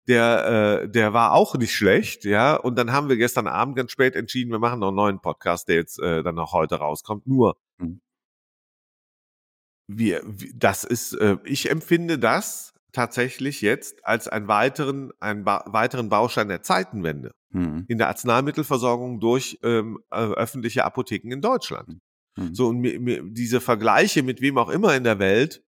Der, 0.08 0.82
äh, 0.84 0.88
der 0.88 1.12
war 1.12 1.32
auch 1.32 1.54
nicht 1.56 1.74
schlecht, 1.74 2.24
ja. 2.24 2.56
Und 2.56 2.76
dann 2.76 2.92
haben 2.92 3.08
wir 3.08 3.16
gestern 3.16 3.46
Abend 3.46 3.76
ganz 3.76 3.92
spät 3.92 4.16
entschieden, 4.16 4.50
wir 4.50 4.58
machen 4.58 4.80
noch 4.80 4.88
einen 4.88 4.96
neuen 4.96 5.20
Podcast, 5.20 5.68
der 5.68 5.76
jetzt 5.76 5.98
äh, 6.00 6.22
dann 6.24 6.38
auch 6.38 6.52
heute 6.52 6.76
rauskommt. 6.76 7.26
Nur 7.26 7.56
Mhm. 7.78 8.00
wir, 9.88 10.22
das 10.54 10.84
ist, 10.84 11.14
äh, 11.14 11.36
ich 11.44 11.70
empfinde 11.70 12.18
das 12.18 12.74
tatsächlich 12.92 13.60
jetzt 13.60 14.04
als 14.06 14.28
einen 14.28 14.48
weiteren, 14.48 15.12
einen 15.20 15.44
ba 15.44 15.64
weiteren 15.66 16.08
Baustein 16.08 16.48
der 16.48 16.62
Zeitenwende 16.62 17.32
Hm. 17.52 17.84
in 17.88 17.98
der 17.98 18.08
Arzneimittelversorgung 18.08 19.20
durch 19.20 19.58
ähm, 19.62 19.98
äh, 20.10 20.16
öffentliche 20.16 20.84
Apotheken 20.84 21.30
in 21.32 21.40
Deutschland. 21.40 21.98
Hm. 22.38 22.54
So 22.54 22.68
und 22.68 22.78
mir, 22.78 22.98
mir, 22.98 23.22
diese 23.24 23.60
Vergleiche 23.60 24.22
mit 24.22 24.40
wem 24.40 24.58
auch 24.58 24.70
immer 24.70 24.94
in 24.96 25.04
der 25.04 25.18
Welt 25.18 25.62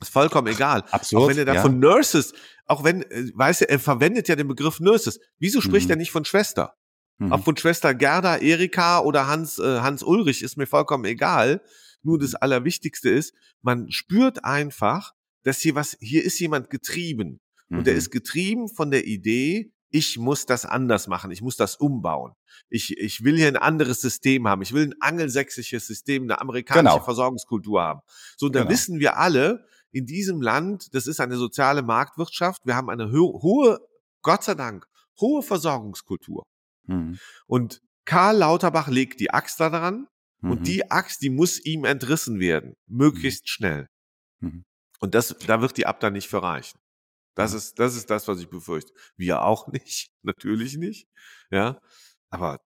ist 0.00 0.10
vollkommen 0.10 0.46
egal. 0.48 0.82
Absurd. 0.90 1.22
auch 1.22 1.28
wenn 1.28 1.36
er 1.38 1.44
da 1.44 1.54
ja. 1.54 1.62
von 1.62 1.78
Nurses, 1.78 2.32
auch 2.64 2.84
wenn, 2.84 3.02
äh, 3.02 3.30
weißt 3.34 3.62
du, 3.62 3.68
er 3.68 3.78
verwendet 3.78 4.28
ja 4.28 4.36
den 4.36 4.48
Begriff 4.48 4.80
Nurses. 4.80 5.20
Wieso 5.38 5.60
spricht 5.60 5.86
Mhm. 5.88 5.92
er 5.92 5.96
nicht 5.96 6.10
von 6.10 6.24
Schwester? 6.24 6.74
Mhm. 7.18 7.32
Auch 7.34 7.44
von 7.44 7.56
Schwester 7.56 7.92
Gerda, 7.94 8.38
Erika 8.38 9.00
oder 9.00 9.26
Hans, 9.26 9.58
äh, 9.58 9.80
Hans 9.80 10.02
Ulrich 10.02 10.42
ist 10.42 10.56
mir 10.56 10.66
vollkommen 10.66 11.04
egal. 11.04 11.60
Nur 12.02 12.18
das 12.18 12.34
Allerwichtigste 12.34 13.10
ist, 13.10 13.34
man 13.60 13.90
spürt 13.90 14.42
einfach, 14.44 15.12
dass 15.42 15.58
hier 15.60 15.74
was, 15.74 15.98
hier 16.00 16.24
ist 16.24 16.38
jemand 16.40 16.70
getrieben. 16.70 17.40
Und 17.68 17.86
der 17.86 17.92
Mhm. 17.92 17.98
ist 17.98 18.10
getrieben 18.10 18.68
von 18.68 18.90
der 18.90 19.06
Idee, 19.06 19.70
ich 19.90 20.18
muss 20.18 20.46
das 20.46 20.64
anders 20.64 21.06
machen, 21.08 21.30
ich 21.30 21.42
muss 21.42 21.56
das 21.56 21.76
umbauen. 21.76 22.32
Ich, 22.68 22.96
ich 22.96 23.24
will 23.24 23.36
hier 23.36 23.48
ein 23.48 23.56
anderes 23.56 24.00
System 24.00 24.46
haben. 24.48 24.62
Ich 24.62 24.72
will 24.72 24.86
ein 24.86 24.94
angelsächsisches 25.00 25.86
System, 25.86 26.24
eine 26.24 26.40
amerikanische 26.40 26.94
Genau. 26.94 27.04
Versorgungskultur 27.04 27.82
haben. 27.82 28.00
So, 28.36 28.46
und 28.46 28.54
da 28.54 28.60
Genau. 28.60 28.70
wissen 28.70 29.00
wir 29.00 29.16
alle, 29.16 29.66
in 29.92 30.06
diesem 30.06 30.40
Land, 30.40 30.94
das 30.94 31.06
ist 31.08 31.18
eine 31.20 31.36
soziale 31.36 31.82
Marktwirtschaft, 31.82 32.64
wir 32.64 32.76
haben 32.76 32.88
eine 32.90 33.10
ho 33.12 33.40
hohe, 33.42 33.80
Gott 34.22 34.44
sei 34.44 34.54
Dank, 34.54 34.86
hohe 35.20 35.42
Versorgungskultur. 35.42 36.44
Mhm. 36.86 37.18
Und 37.46 37.80
Karl 38.04 38.36
Lauterbach 38.38 38.88
legt 38.88 39.18
die 39.20 39.30
Axt 39.32 39.58
daran 39.60 40.06
Mhm. 40.42 40.50
und 40.52 40.66
die 40.68 40.90
Axt, 40.90 41.20
die 41.22 41.30
muss 41.30 41.58
ihm 41.64 41.84
entrissen 41.84 42.38
werden, 42.40 42.74
möglichst 42.86 43.48
schnell. 43.48 43.88
Mhm. 44.40 44.64
Und 45.00 45.14
das, 45.14 45.36
da 45.46 45.60
wird 45.60 45.76
die 45.76 45.86
Abda 45.86 46.10
nicht 46.10 46.28
für 46.28 46.42
reichen. 46.42 46.78
Das 47.40 47.52
ist, 47.52 47.78
das 47.78 47.96
ist 47.96 48.10
das, 48.10 48.28
was 48.28 48.40
ich 48.40 48.48
befürchte. 48.48 48.92
Wir 49.16 49.42
auch 49.42 49.68
nicht, 49.72 50.12
natürlich 50.22 50.76
nicht. 50.76 51.08
Ja. 51.50 51.80
Aber, 52.30 52.60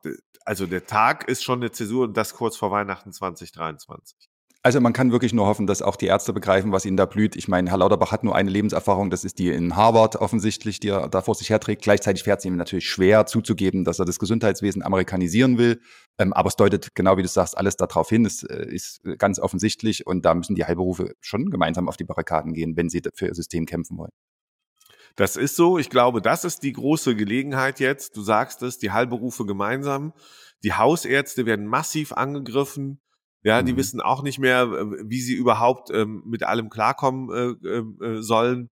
also 0.45 0.67
der 0.67 0.87
Tag 0.87 1.29
ist 1.29 1.43
schon 1.43 1.61
eine 1.61 1.73
Zäsur 1.73 2.05
und 2.05 2.17
das 2.17 2.35
kurz 2.35 2.57
vor 2.57 2.71
Weihnachten 2.71 3.13
2023. 3.13 4.29
Also 4.65 4.81
man 4.81 4.95
kann 4.95 5.13
wirklich 5.13 5.35
nur 5.35 5.47
hoffen, 5.47 5.67
dass 5.67 5.83
auch 5.83 5.95
die 5.95 6.07
Ärzte 6.07 6.33
begreifen, 6.33 6.73
was 6.73 6.87
ihnen 6.87 6.97
da 6.97 7.05
blüht. 7.05 7.37
Ich 7.37 7.49
meine, 7.49 7.69
Herr 7.69 7.77
Lauterbach 7.77 8.13
hat 8.13 8.25
nur 8.25 8.35
eine 8.35 8.49
Lebenserfahrung, 8.49 9.11
das 9.11 9.23
ist 9.23 9.39
die 9.39 9.51
in 9.51 9.77
Harvard 9.77 10.17
offensichtlich, 10.17 10.81
die 10.81 10.89
er 10.89 11.11
da 11.11 11.21
vor 11.21 11.35
sich 11.35 11.51
herträgt. 11.51 11.83
Gleichzeitig 11.83 12.23
fährt 12.23 12.39
es 12.39 12.47
ihm 12.47 12.57
natürlich 12.57 12.89
schwer 12.89 13.27
zuzugeben, 13.27 13.85
dass 13.85 13.99
er 13.99 14.07
das 14.07 14.19
Gesundheitswesen 14.19 14.83
amerikanisieren 14.83 15.59
will. 15.59 15.83
Ähm, 16.17 16.33
aber 16.33 16.49
es 16.49 16.57
deutet, 16.57 16.95
genau 16.95 17.19
wie 17.19 17.23
du 17.23 17.29
sagst, 17.29 17.59
alles 17.59 17.77
darauf 17.77 18.09
hin. 18.09 18.25
Es 18.25 18.43
äh, 18.43 18.65
ist 18.65 19.03
ganz 19.19 19.39
offensichtlich 19.39 20.07
und 20.07 20.25
da 20.25 20.33
müssen 20.33 20.55
die 20.55 20.65
Heilberufe 20.65 21.13
schon 21.21 21.51
gemeinsam 21.51 21.87
auf 21.87 21.99
die 21.99 22.05
Barrikaden 22.05 22.55
gehen, 22.55 22.75
wenn 22.75 22.89
sie 22.89 23.03
für 23.13 23.27
ihr 23.27 23.35
System 23.35 23.67
kämpfen 23.67 23.99
wollen. 23.99 24.13
Das 25.17 25.37
ist 25.37 25.57
so. 25.57 25.79
Ich 25.79 25.91
glaube, 25.91 26.21
das 26.21 26.45
ist 26.45 26.63
die 26.63 26.73
große 26.73 27.15
Gelegenheit 27.15 27.81
jetzt. 27.81 28.17
Du 28.17 28.23
sagst 28.23 28.63
es, 28.63 28.79
die 28.79 28.91
Heilberufe 28.91 29.47
gemeinsam. 29.47 30.13
Die 30.65 30.73
Hausärzte 30.73 31.47
werden 31.47 31.67
massiv 31.67 32.13
angegriffen. 32.13 33.01
Ja, 33.43 33.63
die 33.63 33.75
Mhm. 33.75 33.77
wissen 33.77 34.01
auch 34.01 34.23
nicht 34.23 34.39
mehr, 34.39 34.63
äh, 34.63 35.09
wie 35.09 35.21
sie 35.21 35.35
überhaupt 35.35 35.91
ähm, 35.91 36.23
mit 36.27 36.43
allem 36.45 36.71
klarkommen 36.71 37.31
äh, 37.63 38.07
äh, 38.07 38.23
sollen. 38.23 38.71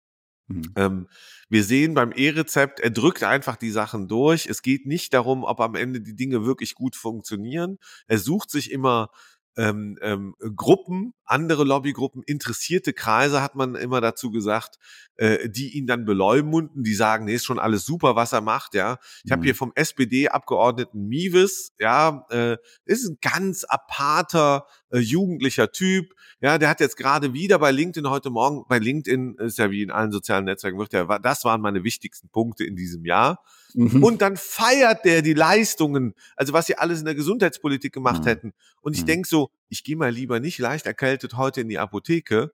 Mhm. 0.46 0.62
Ähm, 0.76 1.08
wir 1.48 1.64
sehen 1.64 1.94
beim 1.94 2.12
E-Rezept, 2.12 2.80
er 2.80 2.90
drückt 2.90 3.22
einfach 3.24 3.56
die 3.56 3.70
Sachen 3.70 4.08
durch. 4.08 4.46
Es 4.46 4.62
geht 4.62 4.86
nicht 4.86 5.12
darum, 5.12 5.44
ob 5.44 5.60
am 5.60 5.74
Ende 5.74 6.00
die 6.00 6.14
Dinge 6.14 6.44
wirklich 6.44 6.74
gut 6.74 6.96
funktionieren. 6.96 7.78
Er 8.06 8.18
sucht 8.18 8.50
sich 8.50 8.70
immer 8.70 9.10
ähm, 9.56 9.98
ähm, 10.02 10.36
Gruppen, 10.56 11.12
andere 11.30 11.64
Lobbygruppen, 11.64 12.22
interessierte 12.24 12.92
Kreise, 12.92 13.40
hat 13.42 13.54
man 13.54 13.74
immer 13.74 14.00
dazu 14.00 14.30
gesagt, 14.30 14.76
äh, 15.16 15.48
die 15.48 15.76
ihn 15.76 15.86
dann 15.86 16.04
beleumunden, 16.04 16.82
die 16.82 16.94
sagen, 16.94 17.24
nee, 17.26 17.34
ist 17.34 17.44
schon 17.44 17.58
alles 17.58 17.84
super, 17.84 18.16
was 18.16 18.32
er 18.32 18.40
macht, 18.40 18.74
ja. 18.74 18.98
Ich 19.24 19.30
habe 19.32 19.40
Mhm. 19.40 19.44
hier 19.44 19.54
vom 19.54 19.72
SPD-Abgeordneten 19.74 21.06
Miewes, 21.08 21.72
ja, 21.78 22.26
äh, 22.30 22.56
ist 22.84 23.08
ein 23.08 23.18
ganz 23.20 23.64
aparter, 23.64 24.66
äh, 24.90 24.98
jugendlicher 24.98 25.70
Typ, 25.72 26.14
ja, 26.40 26.58
der 26.58 26.68
hat 26.68 26.80
jetzt 26.80 26.96
gerade 26.96 27.32
wieder 27.34 27.58
bei 27.58 27.70
LinkedIn 27.70 28.08
heute 28.08 28.30
Morgen, 28.30 28.64
bei 28.68 28.78
LinkedIn 28.78 29.36
ist 29.38 29.58
ja 29.58 29.70
wie 29.70 29.82
in 29.82 29.90
allen 29.90 30.10
sozialen 30.12 30.44
Netzwerken, 30.46 30.78
wird 30.78 30.92
ja, 30.92 31.18
das 31.18 31.44
waren 31.44 31.60
meine 31.60 31.84
wichtigsten 31.84 32.28
Punkte 32.30 32.64
in 32.64 32.76
diesem 32.76 33.04
Jahr. 33.04 33.42
Mhm. 33.74 34.02
Und 34.02 34.22
dann 34.22 34.36
feiert 34.36 35.04
der 35.04 35.22
die 35.22 35.34
Leistungen, 35.34 36.14
also 36.36 36.52
was 36.52 36.66
sie 36.66 36.76
alles 36.76 36.98
in 37.00 37.04
der 37.04 37.14
Gesundheitspolitik 37.14 37.92
gemacht 37.92 38.24
Mhm. 38.24 38.28
hätten. 38.28 38.52
Und 38.80 38.94
ich 38.96 39.02
Mhm. 39.02 39.06
denk 39.06 39.26
so, 39.26 39.50
ich 39.70 39.84
gehe 39.84 39.96
mal 39.96 40.10
lieber 40.10 40.40
nicht 40.40 40.58
leicht 40.58 40.86
erkältet 40.86 41.34
heute 41.34 41.62
in 41.62 41.68
die 41.68 41.78
Apotheke 41.78 42.52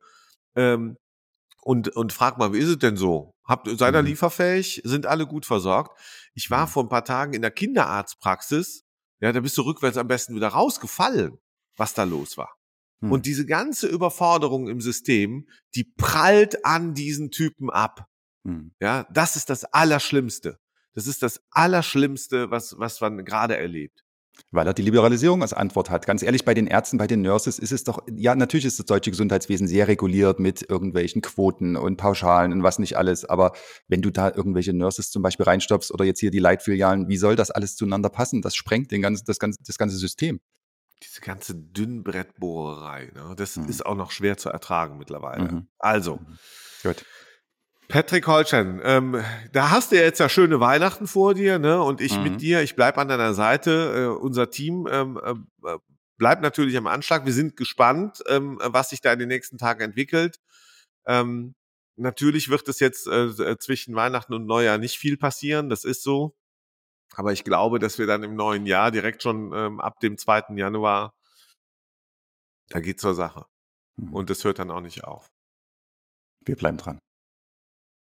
ähm, 0.55 0.97
und, 1.63 1.89
und 1.97 2.13
frag 2.13 2.39
mal, 2.39 2.53
wie 2.53 2.59
ist 2.59 2.69
es 2.69 2.79
denn 2.79 2.97
so? 2.97 3.33
Habt, 3.45 3.69
seid 3.79 3.95
ihr 3.95 4.03
Mhm. 4.03 4.09
lieferfähig? 4.09 4.83
Sind 4.85 5.07
alle 5.07 5.27
gut 5.27 5.47
versorgt? 5.47 5.99
Ich 6.35 6.51
war 6.51 6.67
Mhm. 6.67 6.71
vor 6.71 6.85
ein 6.85 6.89
paar 6.89 7.05
Tagen 7.05 7.33
in 7.35 7.43
der 7.43 7.51
Kinderarztpraxis, 7.51 8.85
ja, 9.21 9.33
da 9.33 9.41
bist 9.41 9.57
du 9.59 9.63
rückwärts 9.63 9.97
am 9.97 10.09
besten 10.09 10.35
wieder 10.37 10.49
rausgefallen, 10.49 11.39
was 11.77 11.95
da 11.95 12.05
los 12.05 12.37
war. 12.37 12.55
Mhm. 13.01 13.13
Und 13.13 13.27
diese 13.27 13.47
ganze 13.47 13.89
Überforderung 13.89 14.69
im 14.69 14.81
System, 14.81 15.49
die 15.75 15.85
prallt 15.85 16.65
an 16.65 16.95
diesen 16.95 17.31
Typen 17.31 17.71
ab. 17.71 18.07
Mhm. 18.45 18.73
Ja, 18.81 19.07
das 19.13 19.37
ist 19.37 19.49
das 19.51 19.65
Allerschlimmste. 19.65 20.59
Das 20.95 21.07
ist 21.07 21.23
das 21.23 21.43
Allerschlimmste, 21.51 22.51
was, 22.51 22.79
was 22.79 23.01
man 23.01 23.25
gerade 23.25 23.57
erlebt. 23.57 24.03
Weil 24.51 24.67
er 24.67 24.75
die 24.75 24.83
Liberalisierung 24.83 25.43
als 25.43 25.53
Antwort 25.53 25.91
hat. 25.91 26.07
Ganz 26.07 26.23
ehrlich, 26.23 26.45
bei 26.45 26.55
den 26.55 26.67
Ärzten, 26.67 26.99
bei 26.99 27.07
den 27.07 27.23
Nurses 27.23 27.59
ist 27.59 27.73
es 27.73 27.85
doch, 27.85 27.99
ja, 28.15 28.35
natürlich 28.35 28.67
ist 28.67 28.79
das 28.79 28.87
deutsche 28.87 29.11
Gesundheitswesen 29.11 29.67
sehr 29.67 29.89
reguliert 29.89 30.39
mit 30.39 30.69
irgendwelchen 30.69 31.23
Quoten 31.23 31.77
und 31.77 31.97
Pauschalen 31.97 32.53
und 32.53 32.63
was 32.63 32.79
nicht 32.79 32.97
alles. 32.97 33.25
Aber 33.25 33.53
wenn 33.89 34.03
du 34.03 34.11
da 34.11 34.31
irgendwelche 34.31 34.73
Nurses 34.73 35.11
zum 35.11 35.23
Beispiel 35.23 35.45
reinstopfst 35.45 35.91
oder 35.93 36.05
jetzt 36.05 36.21
hier 36.21 36.31
die 36.31 36.39
Leitfilialen, 36.39 37.09
wie 37.09 37.17
soll 37.17 37.37
das 37.37 37.51
alles 37.51 37.77
zueinander 37.77 38.09
passen? 38.09 38.43
Das 38.43 38.55
sprengt 38.55 38.91
den 38.93 39.03
ganzen, 39.03 39.25
das, 39.27 39.39
ganze, 39.39 39.59
das 39.65 39.79
ganze 39.79 39.97
System. 39.97 40.41
Diese 41.03 41.21
ganze 41.21 41.55
Dünnbrettbohrerei, 41.55 43.13
ne? 43.15 43.35
das 43.37 43.57
mhm. 43.57 43.69
ist 43.69 43.85
auch 43.85 43.97
noch 43.97 44.11
schwer 44.11 44.39
zu 44.39 44.49
ertragen 44.49 44.97
mittlerweile. 44.97 45.53
Mhm. 45.53 45.67
Also. 45.79 46.17
Mhm. 46.17 46.39
Gut. 46.83 47.05
Patrick 47.89 48.27
Holstein, 48.27 48.81
ähm, 48.83 49.23
da 49.53 49.71
hast 49.71 49.93
du 49.93 49.97
ja 49.97 50.03
jetzt 50.03 50.19
ja 50.19 50.29
schöne 50.29 50.59
Weihnachten 50.59 51.07
vor 51.07 51.35
dir, 51.35 51.59
ne? 51.59 51.81
Und 51.81 52.01
ich 52.01 52.17
mhm. 52.17 52.23
mit 52.25 52.41
dir, 52.41 52.63
ich 52.63 52.75
bleib 52.75 52.99
an 52.99 53.09
deiner 53.09 53.33
Seite. 53.33 54.15
Äh, 54.17 54.21
unser 54.21 54.51
Team 54.51 54.89
ähm, 54.91 55.21
äh, 55.65 55.79
bleibt 56.19 56.43
natürlich 56.43 56.77
am 56.77 56.89
Anschlag. 56.89 57.27
Wir 57.27 57.33
sind 57.33 57.57
gespannt, 57.57 58.23
ähm, 58.29 58.59
was 58.63 58.91
sich 58.91 59.01
da 59.01 59.13
in 59.13 59.21
den 59.21 59.29
nächsten 59.29 59.57
Tagen 59.59 59.83
entwickelt. 59.83 60.41
Ähm, 61.07 61.55
natürlich 61.97 62.49
wird 62.49 62.67
es 62.69 62.81
jetzt 62.81 63.07
äh, 63.07 63.57
zwischen 63.59 63.95
Weihnachten 63.95 64.35
und 64.35 64.47
Neujahr 64.47 64.79
nicht 64.79 64.99
viel 64.99 65.17
passieren, 65.17 65.69
das 65.69 65.85
ist 65.85 66.03
so. 66.03 66.35
Aber 67.15 67.33
ich 67.33 67.45
glaube, 67.45 67.79
dass 67.79 67.99
wir 67.99 68.07
dann 68.07 68.25
im 68.25 68.35
neuen 68.35 68.67
Jahr 68.67 68.91
direkt 68.91 69.23
schon 69.23 69.53
ähm, 69.55 69.81
ab 69.81 70.01
dem 70.01 70.19
2. 70.19 70.57
Januar, 70.57 71.15
da 72.69 72.81
geht 72.81 73.01
zur 73.01 73.15
Sache. 73.15 73.47
Mhm. 73.97 74.13
Und 74.13 74.31
das 74.31 74.43
hört 74.45 74.59
dann 74.59 74.71
auch 74.71 74.81
nicht 74.81 75.05
auf. 75.05 75.29
Wir 76.45 76.57
bleiben 76.57 76.79
dran. 76.79 76.99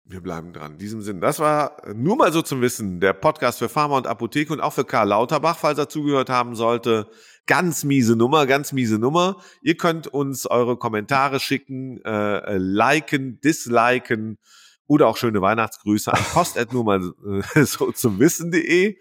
Wir 0.10 0.22
bleiben 0.22 0.54
dran. 0.54 0.72
In 0.72 0.78
diesem 0.80 1.04
Sinn, 1.04 1.22
das 1.22 1.38
war 1.38 1.84
nur 1.94 2.16
mal 2.16 2.34
so 2.34 2.42
zum 2.42 2.62
Wissen, 2.62 3.00
der 3.00 3.14
Podcast 3.14 3.60
für 3.60 3.70
Pharma 3.70 3.96
und 3.96 4.08
Apotheke 4.08 4.52
und 4.52 4.60
auch 4.60 4.74
für 4.74 4.84
Karl 4.84 5.10
Lauterbach, 5.10 5.60
falls 5.60 5.78
er 5.78 5.88
zugehört 5.88 6.32
haben 6.32 6.56
sollte. 6.56 7.12
Ganz 7.46 7.84
miese 7.84 8.16
Nummer, 8.16 8.48
ganz 8.48 8.72
miese 8.72 8.98
Nummer. 8.98 9.38
Ihr 9.62 9.78
könnt 9.78 10.08
uns 10.08 10.48
eure 10.48 10.78
Kommentare 10.78 11.40
schicken, 11.40 12.04
äh, 12.04 12.58
liken, 12.58 13.40
disliken 13.42 14.40
oder 14.88 15.06
auch 15.06 15.18
schöne 15.18 15.44
Weihnachtsgrüße 15.44 16.12
an 16.12 16.24
post 16.34 16.58
nur 16.74 16.84
mal 16.84 17.14
äh, 17.54 17.64
so 17.64 17.92
zum 17.92 18.18
Wissen.de. 18.18 18.98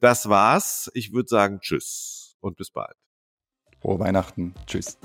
Das 0.00 0.30
war's. 0.30 0.90
Ich 0.94 1.12
würde 1.12 1.28
sagen 1.28 1.60
Tschüss 1.60 2.36
und 2.40 2.56
bis 2.56 2.70
bald. 2.70 2.96
Frohe 3.82 3.98
Weihnachten. 3.98 4.54
Tschüss. 4.66 4.96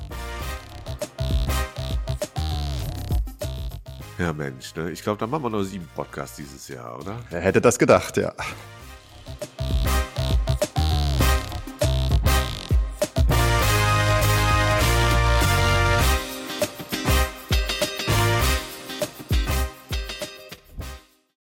Ja, 4.23 4.31
Mensch, 4.31 4.73
ne? 4.75 4.89
ich 4.89 5.03
glaube, 5.03 5.19
da 5.19 5.27
machen 5.27 5.43
wir 5.43 5.49
nur 5.49 5.65
sieben 5.65 5.89
Podcasts 5.93 6.37
dieses 6.37 6.69
Jahr, 6.69 6.97
oder? 6.97 7.19
Er 7.29 7.41
hätte 7.41 7.59
das 7.59 7.77
gedacht, 7.77 8.15
ja. 8.15 8.31